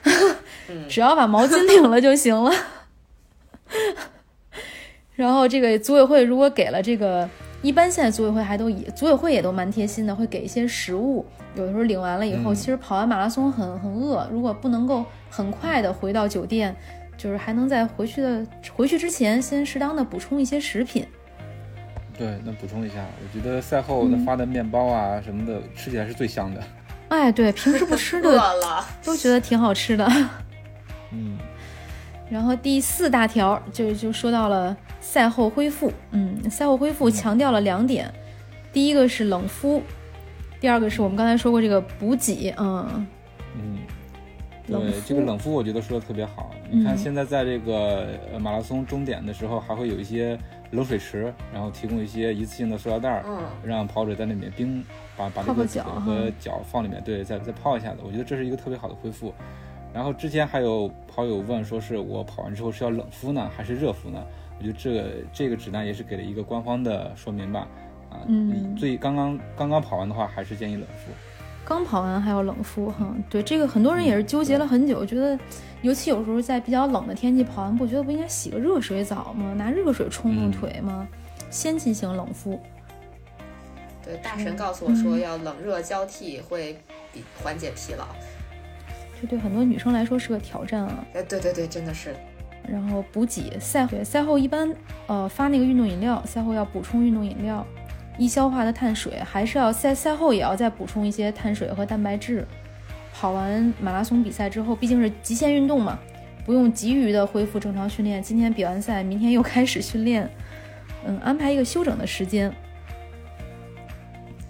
[0.89, 2.51] 只要把毛巾领了就行了。
[5.15, 7.29] 然后这个组委会如果给了这个。
[7.65, 11.25] 一般现在组委会还都以组委会也都蛮贴心的，会给一些食物。
[11.55, 16.77] 有的时候领完了以后，其实跑完马拉松很很饿，如果不能够很快的回到酒店，
[17.17, 18.47] 就是还能在回去的
[18.77, 21.07] 回去之前先适当的补充一些食品。
[22.19, 26.63] 对，那补充一下，我觉得赛后的发的面包啊什么的，吃起来是最香的。
[27.09, 28.39] 哎，对，平时不吃的
[29.03, 30.07] 都觉得挺好吃的。
[31.13, 31.39] 嗯。
[32.29, 34.77] 然后第四大条就就说到了。
[35.05, 38.11] 赛后恢复，嗯，赛后恢复强调了两点，
[38.73, 39.83] 第一个是冷敷，
[40.59, 43.07] 第二个是我们刚才说过这个补给，嗯
[43.55, 43.79] 嗯，
[44.67, 46.51] 对，这个冷敷我觉得说的特别好。
[46.71, 50.37] 你看现在在这个马拉松终点的时候，还会有一些
[50.71, 54.83] 冷水池，然后提供一些一次性的塑料袋，嗯，让跑者在那里面冰，
[55.19, 57.99] 把把这个脚和脚放里面，对，再再泡一下子。
[58.03, 59.33] 我觉得这是一个特别好的恢复。
[59.93, 64.21] 然后之前还有跑友问说，是我跑完之后是要冷敷呢，还是热敷呢？
[64.59, 67.69] 我觉得这个这个指南也是给了一个官方的说明吧，
[68.11, 71.11] 啊，嗯，最刚刚刚刚跑完的话，还是建议冷敷。
[71.65, 73.15] 刚跑完还要冷敷哈？
[73.31, 75.39] 对，这个很多人也是纠结了很久，觉得
[75.81, 79.55] 尤其有时候在比较冷的天气跑完步，觉得不应该洗个热水澡吗？
[79.55, 81.09] 拿热水冲冲腿吗？
[81.51, 82.61] 先进行冷敷。
[84.05, 86.79] 对，大神告诉我说要冷热交替会
[87.13, 88.05] 比缓解疲劳。
[89.19, 91.07] 这对很多女生来说是个挑战啊。
[91.15, 92.15] 哎，对对对，真的是。
[92.69, 94.75] 然后补给赛后赛后一般
[95.07, 97.67] 呃发那个运动饮料，赛后要补充运动饮料，
[98.19, 102.47] 易消化的碳水，还是要赛赛后也要再补充一些碳水和蛋白质。
[103.13, 105.99] 跑完马拉松比赛之后，毕竟是极限运动嘛，
[106.45, 108.23] 不用急于的恢复正常训练。
[108.23, 110.29] 今天比完赛，明天又开始训练，
[111.07, 112.53] 嗯，安排一个休整的时间。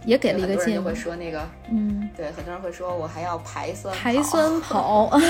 [0.07, 5.11] 也给了一个建议，会说那个，嗯，对，很多人会说我还要排酸排酸跑。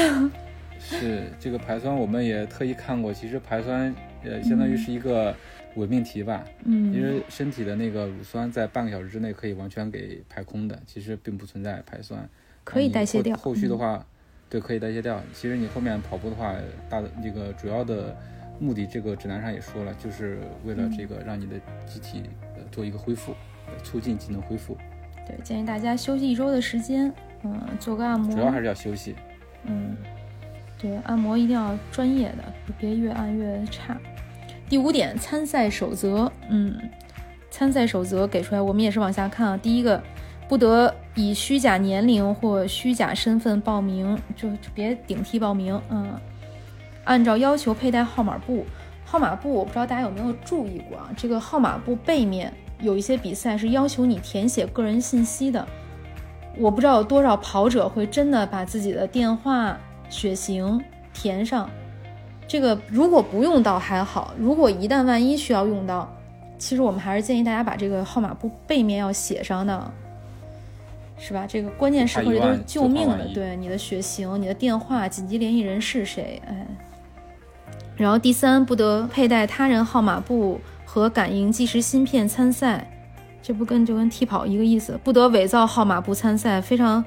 [0.84, 3.12] 是这个排酸，我们也特意看过。
[3.12, 5.34] 其实排酸，呃，相当于是一个
[5.76, 6.44] 伪命题吧。
[6.64, 6.92] 嗯。
[6.92, 12.28] 因为身体的那个乳酸在半个小时之内可以完全给排空的，其实并不存在排酸。
[12.62, 13.34] 可以代谢掉。
[13.36, 14.06] 后续的话，
[14.50, 15.20] 对，可以代谢掉。
[15.32, 16.54] 其实你后面跑步的话，
[16.88, 18.14] 大的那个主要的
[18.60, 21.56] 目的，这个指南上也说了，就是为了这个让你的
[21.86, 22.22] 机体
[22.56, 23.34] 呃做一个恢复，
[23.82, 24.76] 促进机能恢复。
[25.26, 27.10] 对，建议大家休息一周的时间，
[27.42, 28.30] 嗯，做个按摩。
[28.34, 29.14] 主要还是要休息。
[29.64, 29.96] 嗯。
[30.84, 32.44] 对，按摩一定要专业的，
[32.78, 33.96] 别越按越差。
[34.68, 36.78] 第五点，参赛守则，嗯，
[37.50, 39.56] 参赛守则给出来，我们也是往下看啊。
[39.56, 40.02] 第一个，
[40.46, 46.20] 不得以虚假年龄或虚假身份报名，就就别顶替报名，嗯。
[47.04, 48.66] 按照要求佩戴号码布，
[49.06, 51.08] 号码布我不知道大家有没有注意过啊？
[51.16, 55.66] 这个号码布背面有一些比赛是要求你填写个人信息的，
[56.58, 59.78] 我不知道有多少跑者会真的把自己的电话。
[60.08, 60.82] 血型
[61.12, 61.68] 填上，
[62.46, 66.08] 这个如果不用到还好，如果一旦万一需要用到，
[66.58, 69.92] 其实我们还是建议大家把这个号码布背面要写上的，
[71.18, 71.46] 是吧？
[71.46, 76.66] 这个关键时刻这都是救命的，对你的血型、你的电话、紧急联系人是谁，哎。
[77.96, 82.90] 然后第三，不得佩戴他人号码布和感应计时芯片参赛，
[83.40, 87.04] 这不跟就跟替跑一个意思，不得伪造号码布参赛，非常。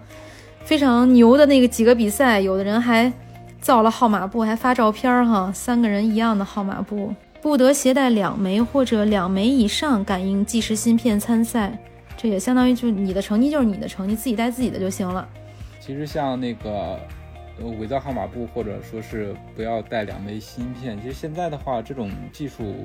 [0.68, 3.10] 非常牛的那个几个比赛，有的人还
[3.62, 11.80] 造了号码布，还发照片儿哈，三个人一样的号码布，不得携带两枚或者两枚以上感应计时芯片参赛，
[12.18, 15.26] 这也相当于就你的成绩就是你的成绩，自己带自己的就行了。
[15.80, 17.00] 其实像那个
[17.62, 22.76] 呃伪造号码布，或者说是不要带两枚芯片，其实现在的话，这种技术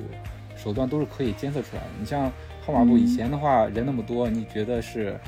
[0.55, 1.89] 手段都是可以监测出来的。
[1.99, 2.30] 你像
[2.64, 5.18] 号码布以前的话，人那么多，你觉得是？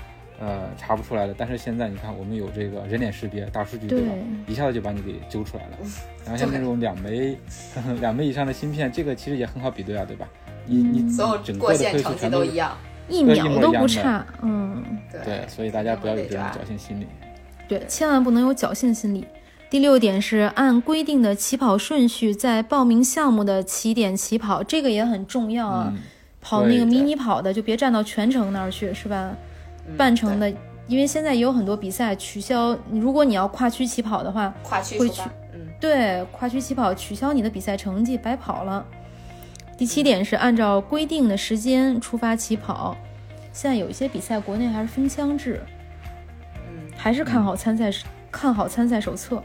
[0.41, 1.35] 呃，查不出来的。
[1.37, 4.13] 但是现在你看，我们有这个人脸识别大数据，对吧？
[4.47, 5.77] 一下子就把你给揪出来了。
[6.25, 7.37] 然后像那种两枚、
[8.01, 10.29] 两枚以上的芯片，这个其实也很好比对啊，对吧？
[10.67, 12.77] 你你所有整个的配速全都一样，
[13.09, 14.25] 一秒都不差。
[14.43, 14.83] 嗯，
[15.25, 17.07] 对，所以大家不要有这种侥幸心理。
[17.69, 19.27] 对，千万不能有侥幸心理。
[19.71, 25.93] 第六点是按规定的起跑顺序在报名项目的起点起跑，这个也很重要啊。
[26.41, 29.35] 跑那个迷你跑的就别站到全程那儿去，是吧？
[29.97, 30.53] 半程的，
[30.87, 32.77] 因为现在也有很多比赛取消。
[32.91, 35.23] 如果你要跨区起跑的话，跨区会取，
[35.53, 38.85] 嗯，对，跨区起跑取消你的比赛成绩，白跑了。
[39.77, 42.97] 第七点是按照规定的时间出发起跑。
[43.53, 45.61] 现在有一些比赛国内还是分枪制，
[46.67, 47.91] 嗯，还是看好参赛，
[48.31, 49.43] 看好参赛手册。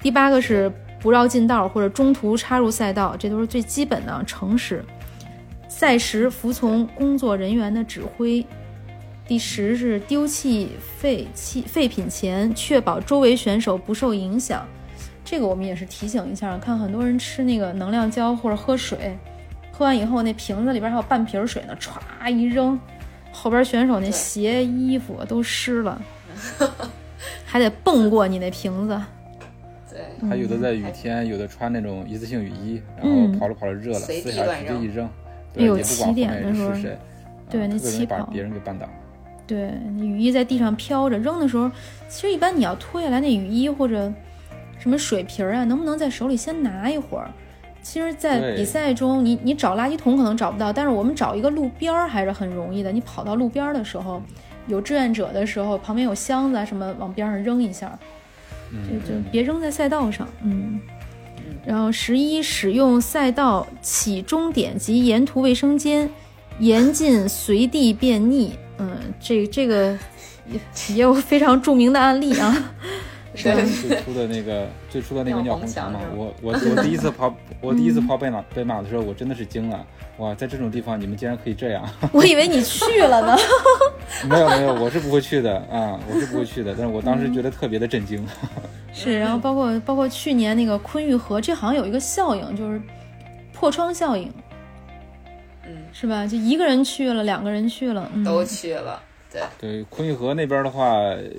[0.00, 4.84] 第八个是不绕近道或者中途插入赛道，这都是最基本的诚实。
[5.68, 8.44] 赛时服从工作人员的指挥。
[9.30, 14.66] 第十是丢弃废弃废品前，确保周围选手不受影响。
[15.24, 19.16] 这个我们也是提醒一下，看很多人吃那个能量胶或者喝水，
[19.70, 22.76] 喝完以后那瓶子里边还有半瓶水呢，歘一扔，
[23.30, 26.02] 后边选手那鞋衣服都湿了，
[27.44, 29.00] 还得蹦 过你那瓶子。
[29.88, 35.08] 对，还有的在雨天，有的穿那种一次性雨衣，然后跑着跑着热了，撕下直接一扔，
[35.56, 36.72] 哎呦，起点的时候，
[37.48, 38.88] 对，那起跑把别人给绊倒。
[39.50, 41.68] 对，雨衣在地上飘着，扔的时候，
[42.08, 44.12] 其实一般你要脱下来那雨衣或者
[44.78, 47.28] 什么水瓶啊，能不能在手里先拿一会儿？
[47.82, 52.92] 其实，在比赛中，你你找垃圾桶可能找不到，但是我们找一个路边儿还是很容易的。
[52.92, 54.22] 你跑到路边儿的时候，
[54.68, 57.98] 有志愿者的时候，旁边有箱子啊什么，往边上扔一下，
[58.70, 60.28] 就就别扔在赛道上。
[60.44, 60.78] 嗯。
[61.66, 66.08] 然后十一，使用赛道起终点及沿途卫生间，
[66.60, 68.50] 严禁随地便溺。
[68.80, 69.96] 嗯，这这个
[70.46, 70.60] 也
[70.94, 72.72] 也有非常著名的案例啊，
[73.36, 73.52] 是
[73.86, 79.84] 最初的那个最初的那个尿红墙嘛，我我我第一次跑，我第一次 跑北马北马的时候，我真的是惊了，
[80.18, 83.36] 哇，在这种地方你们竟然可以这样， 我以为你去了呢，
[84.28, 88.26] 没有没有，我是不会去的啊，我是不会去的，但是我当时觉得特别的震惊，
[88.92, 92.80] 是，然后包括包括去年那个昆玉河，这好像有一个效应，就是
[93.52, 94.32] 破窗效应。
[95.92, 96.26] 是吧？
[96.26, 99.00] 就一个人去了，两个人去了，都去了。
[99.32, 100.92] 对对，昆玉河那边的话，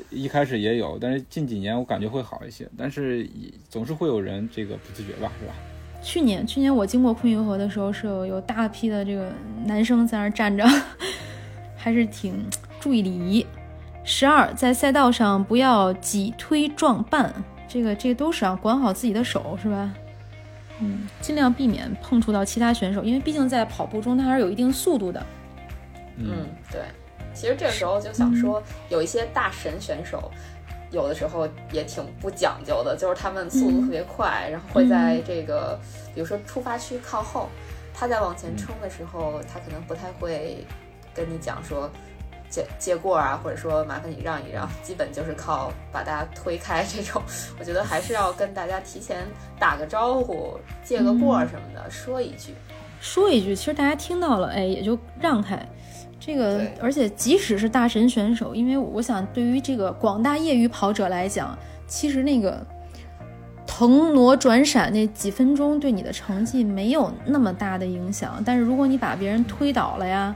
[0.10, 3.30] 一开始也有，但是近几年我感觉会好一些，但是
[3.70, 5.54] 总是会有人这个不自觉吧，是吧？
[6.02, 9.32] 去年去年我经过昆玉河的时候，是有有大批的这个
[9.66, 10.66] 男生在那儿站着，
[11.76, 12.44] 还是挺
[12.80, 13.46] 注意礼仪。
[14.04, 17.30] 十二，在赛道上不要挤推撞绊，
[17.68, 19.94] 这个这个都是啊，管好自己的手是吧？
[20.82, 25.26] 嗯，尽量避免碰触到其他选手，因为毕竟在跑步中它还是有一定速度的。
[26.18, 26.82] 嗯，对。
[27.34, 30.30] 其实这个时候就想说，有一些大神选手，
[30.92, 35.80] 有的时候也挺不讲究的，就是他们速度特别快，然后会在这个，
[36.14, 37.48] 比如说出发区靠后，
[37.94, 40.66] 他在往前冲的时候，他可能不太会
[41.14, 41.90] 跟你讲说。
[42.52, 47.20] 借借过啊，或者说麻烦你让一让，基本就是靠把大家推开这种。
[47.58, 49.26] 我觉得还是要跟大家提前
[49.58, 52.54] 打个招呼，借个过什么的， 说一句，
[53.00, 55.58] 说一句，其实大家听到了，哎，也就让开。
[56.20, 62.64] 这个，而且即使是大神选手，因为我想对于这个广大业余跑者来讲，其实那个
[63.66, 70.36] 腾挪转闪那几分钟对你的成绩没有那么大的影响，但是如果你把别人推倒了呀。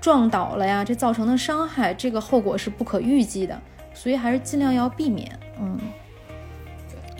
[0.00, 3.60] 撞倒了呀，这造成的伤害，这个后果是不可预计的，
[3.92, 5.30] 所以还是尽量要避免。
[5.60, 5.78] 嗯，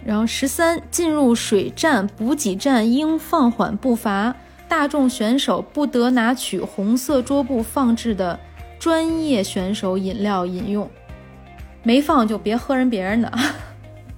[0.04, 4.34] 然后十三，进入水站补给站应放缓步伐，
[4.66, 8.40] 大众选手不得拿取红色桌布放置的
[8.78, 10.88] 专业选手饮料饮用，
[11.82, 13.32] 没放就别喝人别人的。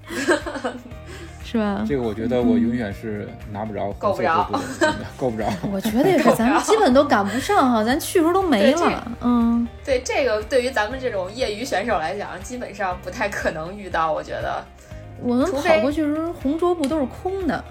[1.53, 1.84] 是吧？
[1.86, 4.50] 这个我觉得我永远是拿不着，够不着，
[5.18, 5.46] 够不着。
[5.70, 9.12] 我觉得也是，咱们基本都赶不上哈，咱去时候都没了。
[9.20, 14.11] 嗯，对，这个对于咱们这种业余选手来讲，基本上不太可能遇到。
[14.11, 14.64] 我觉得，
[15.20, 17.62] 我们跑过去时候红桌布都是空的。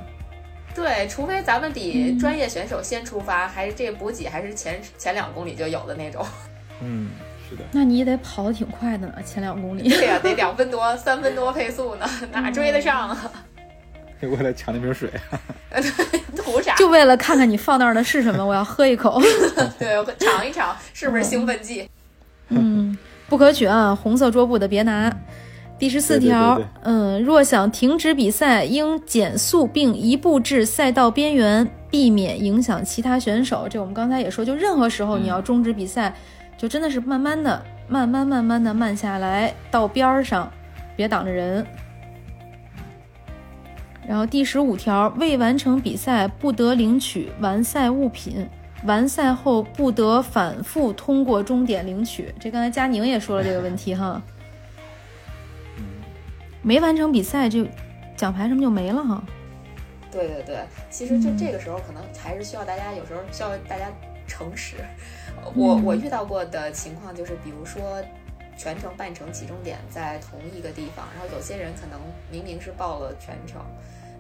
[0.76, 6.24] 对，除非咱们比专业选手先出发，还是这个补给还是前前两公里就有的那种。
[6.84, 7.10] 嗯，
[7.50, 7.64] 是的。
[7.72, 9.90] 那你也得跑得挺快的呢，前两公里。
[9.90, 13.32] 对呀，得两分多、三分多配速呢，哪追得上啊？
[14.30, 15.10] 为了抢那瓶水，
[16.36, 16.76] 图啥？
[16.76, 19.22] 就为了看看你放那儿的是什么，我要喝一口。
[19.80, 21.90] 对，尝一尝是不是兴奋剂？
[22.50, 22.98] 嗯，
[23.28, 23.96] 不可取啊！
[23.96, 25.12] 红色桌布的别拿。
[25.80, 33.68] 第十四条，嗯，若想停止比赛，应减速并移步至赛道边缘，避免影响其他选手。
[33.68, 36.14] 这我们刚才也说，就任何时候你要终止比赛，
[36.56, 40.52] 就真的是慢慢的、慢慢、慢慢的慢下来，到边儿上，
[40.96, 41.66] 别挡着人。
[44.08, 48.48] 然后第十五条，未完成比赛不得领取完赛物品，
[48.86, 52.34] 完赛后不得反复通过终点领取。
[52.40, 54.22] 这刚才佳宁也说了这个问题哈。
[56.64, 57.66] 没完成比赛就
[58.16, 59.24] 奖牌什么就没了哈。
[60.12, 60.58] 对对对，
[60.90, 63.86] 其实就这个时候可能还是需要大家有时候需要大家
[64.28, 64.76] 诚实。
[65.56, 67.82] 我我遇到过的情况就是，比如说
[68.62, 72.00] 全程半程起终点在同一个地方，然后有些人可能
[72.32, 73.60] 明明是报了全程。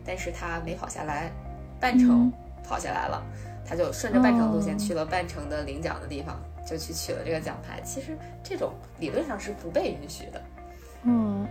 [0.03, 1.31] 但是他没跑下来，
[1.79, 2.33] 半程
[2.63, 3.23] 跑下来了，
[3.63, 7.79] 他就顺着半程路线去了半程的领奖的地方，就去取了这个奖牌。
[7.81, 10.41] 其实这种理论上是不被允许的，
[11.03, 11.47] 嗯，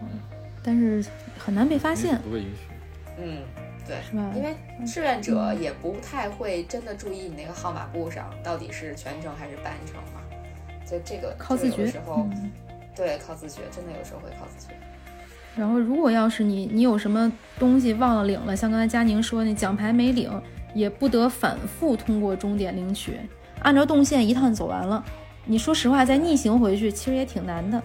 [0.64, 1.04] 但是
[1.38, 2.74] 很难被发现，不被允许。
[3.18, 3.44] 嗯，
[3.86, 4.32] 对，是吧？
[4.34, 10.20] 因为志愿者也不太会真的注意你那个号码布上到底是全程还是半程嘛，
[10.84, 11.86] 就这个靠自觉。
[11.86, 12.26] 时候，
[12.94, 14.74] 对，靠自觉，真的有时候会靠自觉。
[15.56, 20.30] 然后，如果要是你你有什么东西忘了领了，像刚才佳宁说那奖牌没领，
[20.74, 23.18] 也不得反复通过终点领取，
[23.62, 25.04] 按照动线一趟走完了。
[25.44, 27.82] 你说实话，再逆行回去其实也挺难的，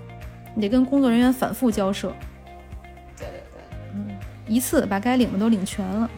[0.53, 2.09] 你得跟工作人员反复交涉。
[3.17, 3.61] 对对对，
[3.95, 4.07] 嗯，
[4.47, 6.09] 一次把该领的都领全了。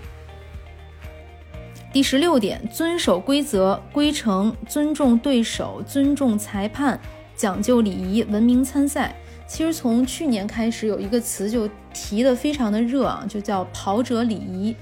[1.93, 6.99] 第十六点，遵守规则、规程，尊重对手，尊重裁判，
[7.38, 9.15] 讲究礼仪，文明参赛。
[9.47, 14.75] 其实从去年开始，有一个词就提的非常的热啊，就叫跑者礼仪。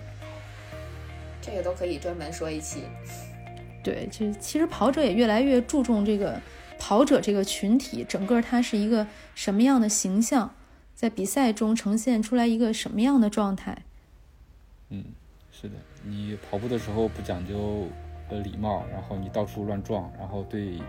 [1.39, 2.83] 这个都可以专门说一期。
[3.83, 6.41] 对，就其实跑者也越来越注重这个
[6.79, 10.55] 跑者这个群体，整个它是一个什么样的形象，
[10.95, 13.83] 在比赛中呈现出来一个什么样的状态。
[14.89, 15.03] 嗯，
[15.51, 17.87] 是的，你跑步的时候不讲究
[18.29, 20.79] 呃礼貌，然后你到处乱撞，然后对。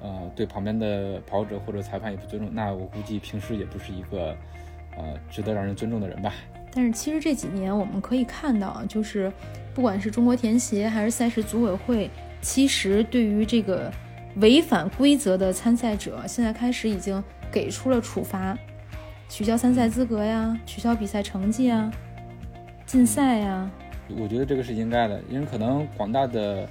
[0.00, 4.36] 呃，对旁边的跑者或者裁判也不尊重，那我估计平时也不是一个
[4.96, 6.32] 呃值得让人尊重的人吧。
[6.72, 9.32] 但是其实这几年我们可以看到，就是
[9.74, 12.08] 不管是中国田协还是赛事组委会，
[12.40, 13.90] 其实对于这个
[14.36, 18.56] 违反规则的参赛者，现在开始已经给出了处罚，
[19.28, 21.90] 取消参赛资格呀，取消比赛成绩啊，
[22.86, 23.68] 禁赛呀。
[24.16, 26.68] 我觉得这个是应该的，因为可能广大的。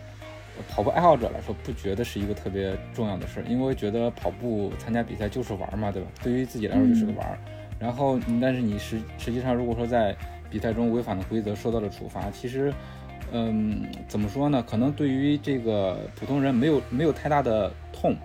[0.69, 6.07] 跑步爱好者来说，不觉得是一个特别重要的事儿，因为觉得跑步参加比赛就是玩嘛，对吧？
[6.23, 7.37] 对于自己来说就是个玩儿。
[7.79, 10.15] 然后，但是你实实际上如果说在
[10.49, 12.73] 比赛中违反了规则，受到了处罚，其实，
[13.31, 14.63] 嗯，怎么说呢？
[14.67, 18.15] 可能对于这个普通人没有没有太大的痛，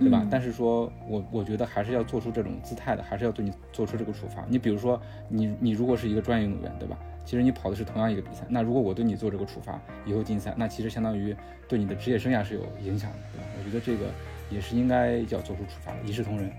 [0.00, 0.26] 对吧？
[0.30, 4.44] 但是说我我觉得还是要做出这种姿态的，还是要对你做出这个处罚。
[4.48, 6.98] 你比如说，你你如果是一个专业运动员，对吧？
[7.24, 11.34] 其实你跑的是同样一个比赛，那如果我对你做这个处罚，以后禁赛，那其实相当于
[11.66, 13.44] 对你的职业生涯是有影响的，对吧？
[13.58, 14.10] 我觉得这个
[14.50, 16.50] 也是应该要做出处罚的，一视同仁。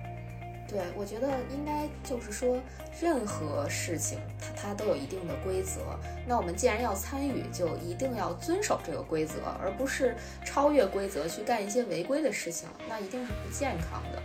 [0.67, 2.57] 对，我觉得应该就是说，
[3.01, 5.81] 任何事情它它都有一定的规则。
[6.27, 14.21] 那我们既然要参与，就一定要遵守这个规则，而不是超越规则去干一些违规的事情，那一定是不健康的。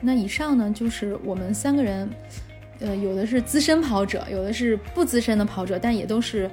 [0.00, 2.10] 那以上呢，就是我们三个人。
[2.80, 6.50] 呃，有的是资深跑者，有的是不资深的跑者，但也都是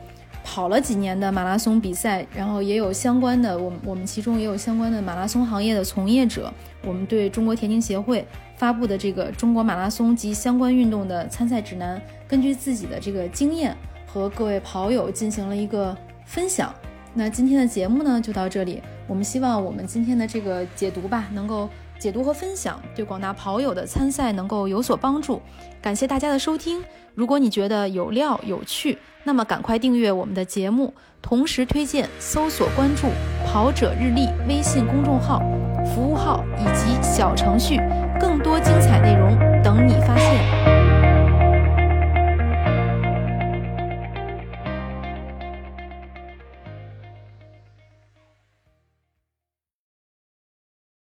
[0.51, 6.51] 跑了几年的马拉松比赛，然后也有相关的，我们我们其中也有相关的马拉松行业的从业者。
[6.83, 8.25] 我们对中国田径协会
[8.57, 13.77] 发布的这个中国马拉松及相关运动的参赛指南，根据自己的这个经验
[14.07, 15.95] 和各位跑友进行了一个
[16.25, 16.73] 分享。
[17.13, 18.81] 那今天的节目呢，就到这里。
[19.05, 21.69] 我们希望我们今天的这个解读吧，能够。
[21.99, 25.41] 解读和分享对广大跑友的参赛能够有所帮助，
[25.81, 26.81] 感谢大家的收听。
[27.13, 33.09] 如果你觉得有料有趣，那么赶快订阅我们的节目，同时推荐、搜索、关注
[33.45, 35.39] “跑者日历”微信公众号、
[35.93, 37.77] 服务号以及小程序，
[38.17, 39.98] 更多精彩内容等你。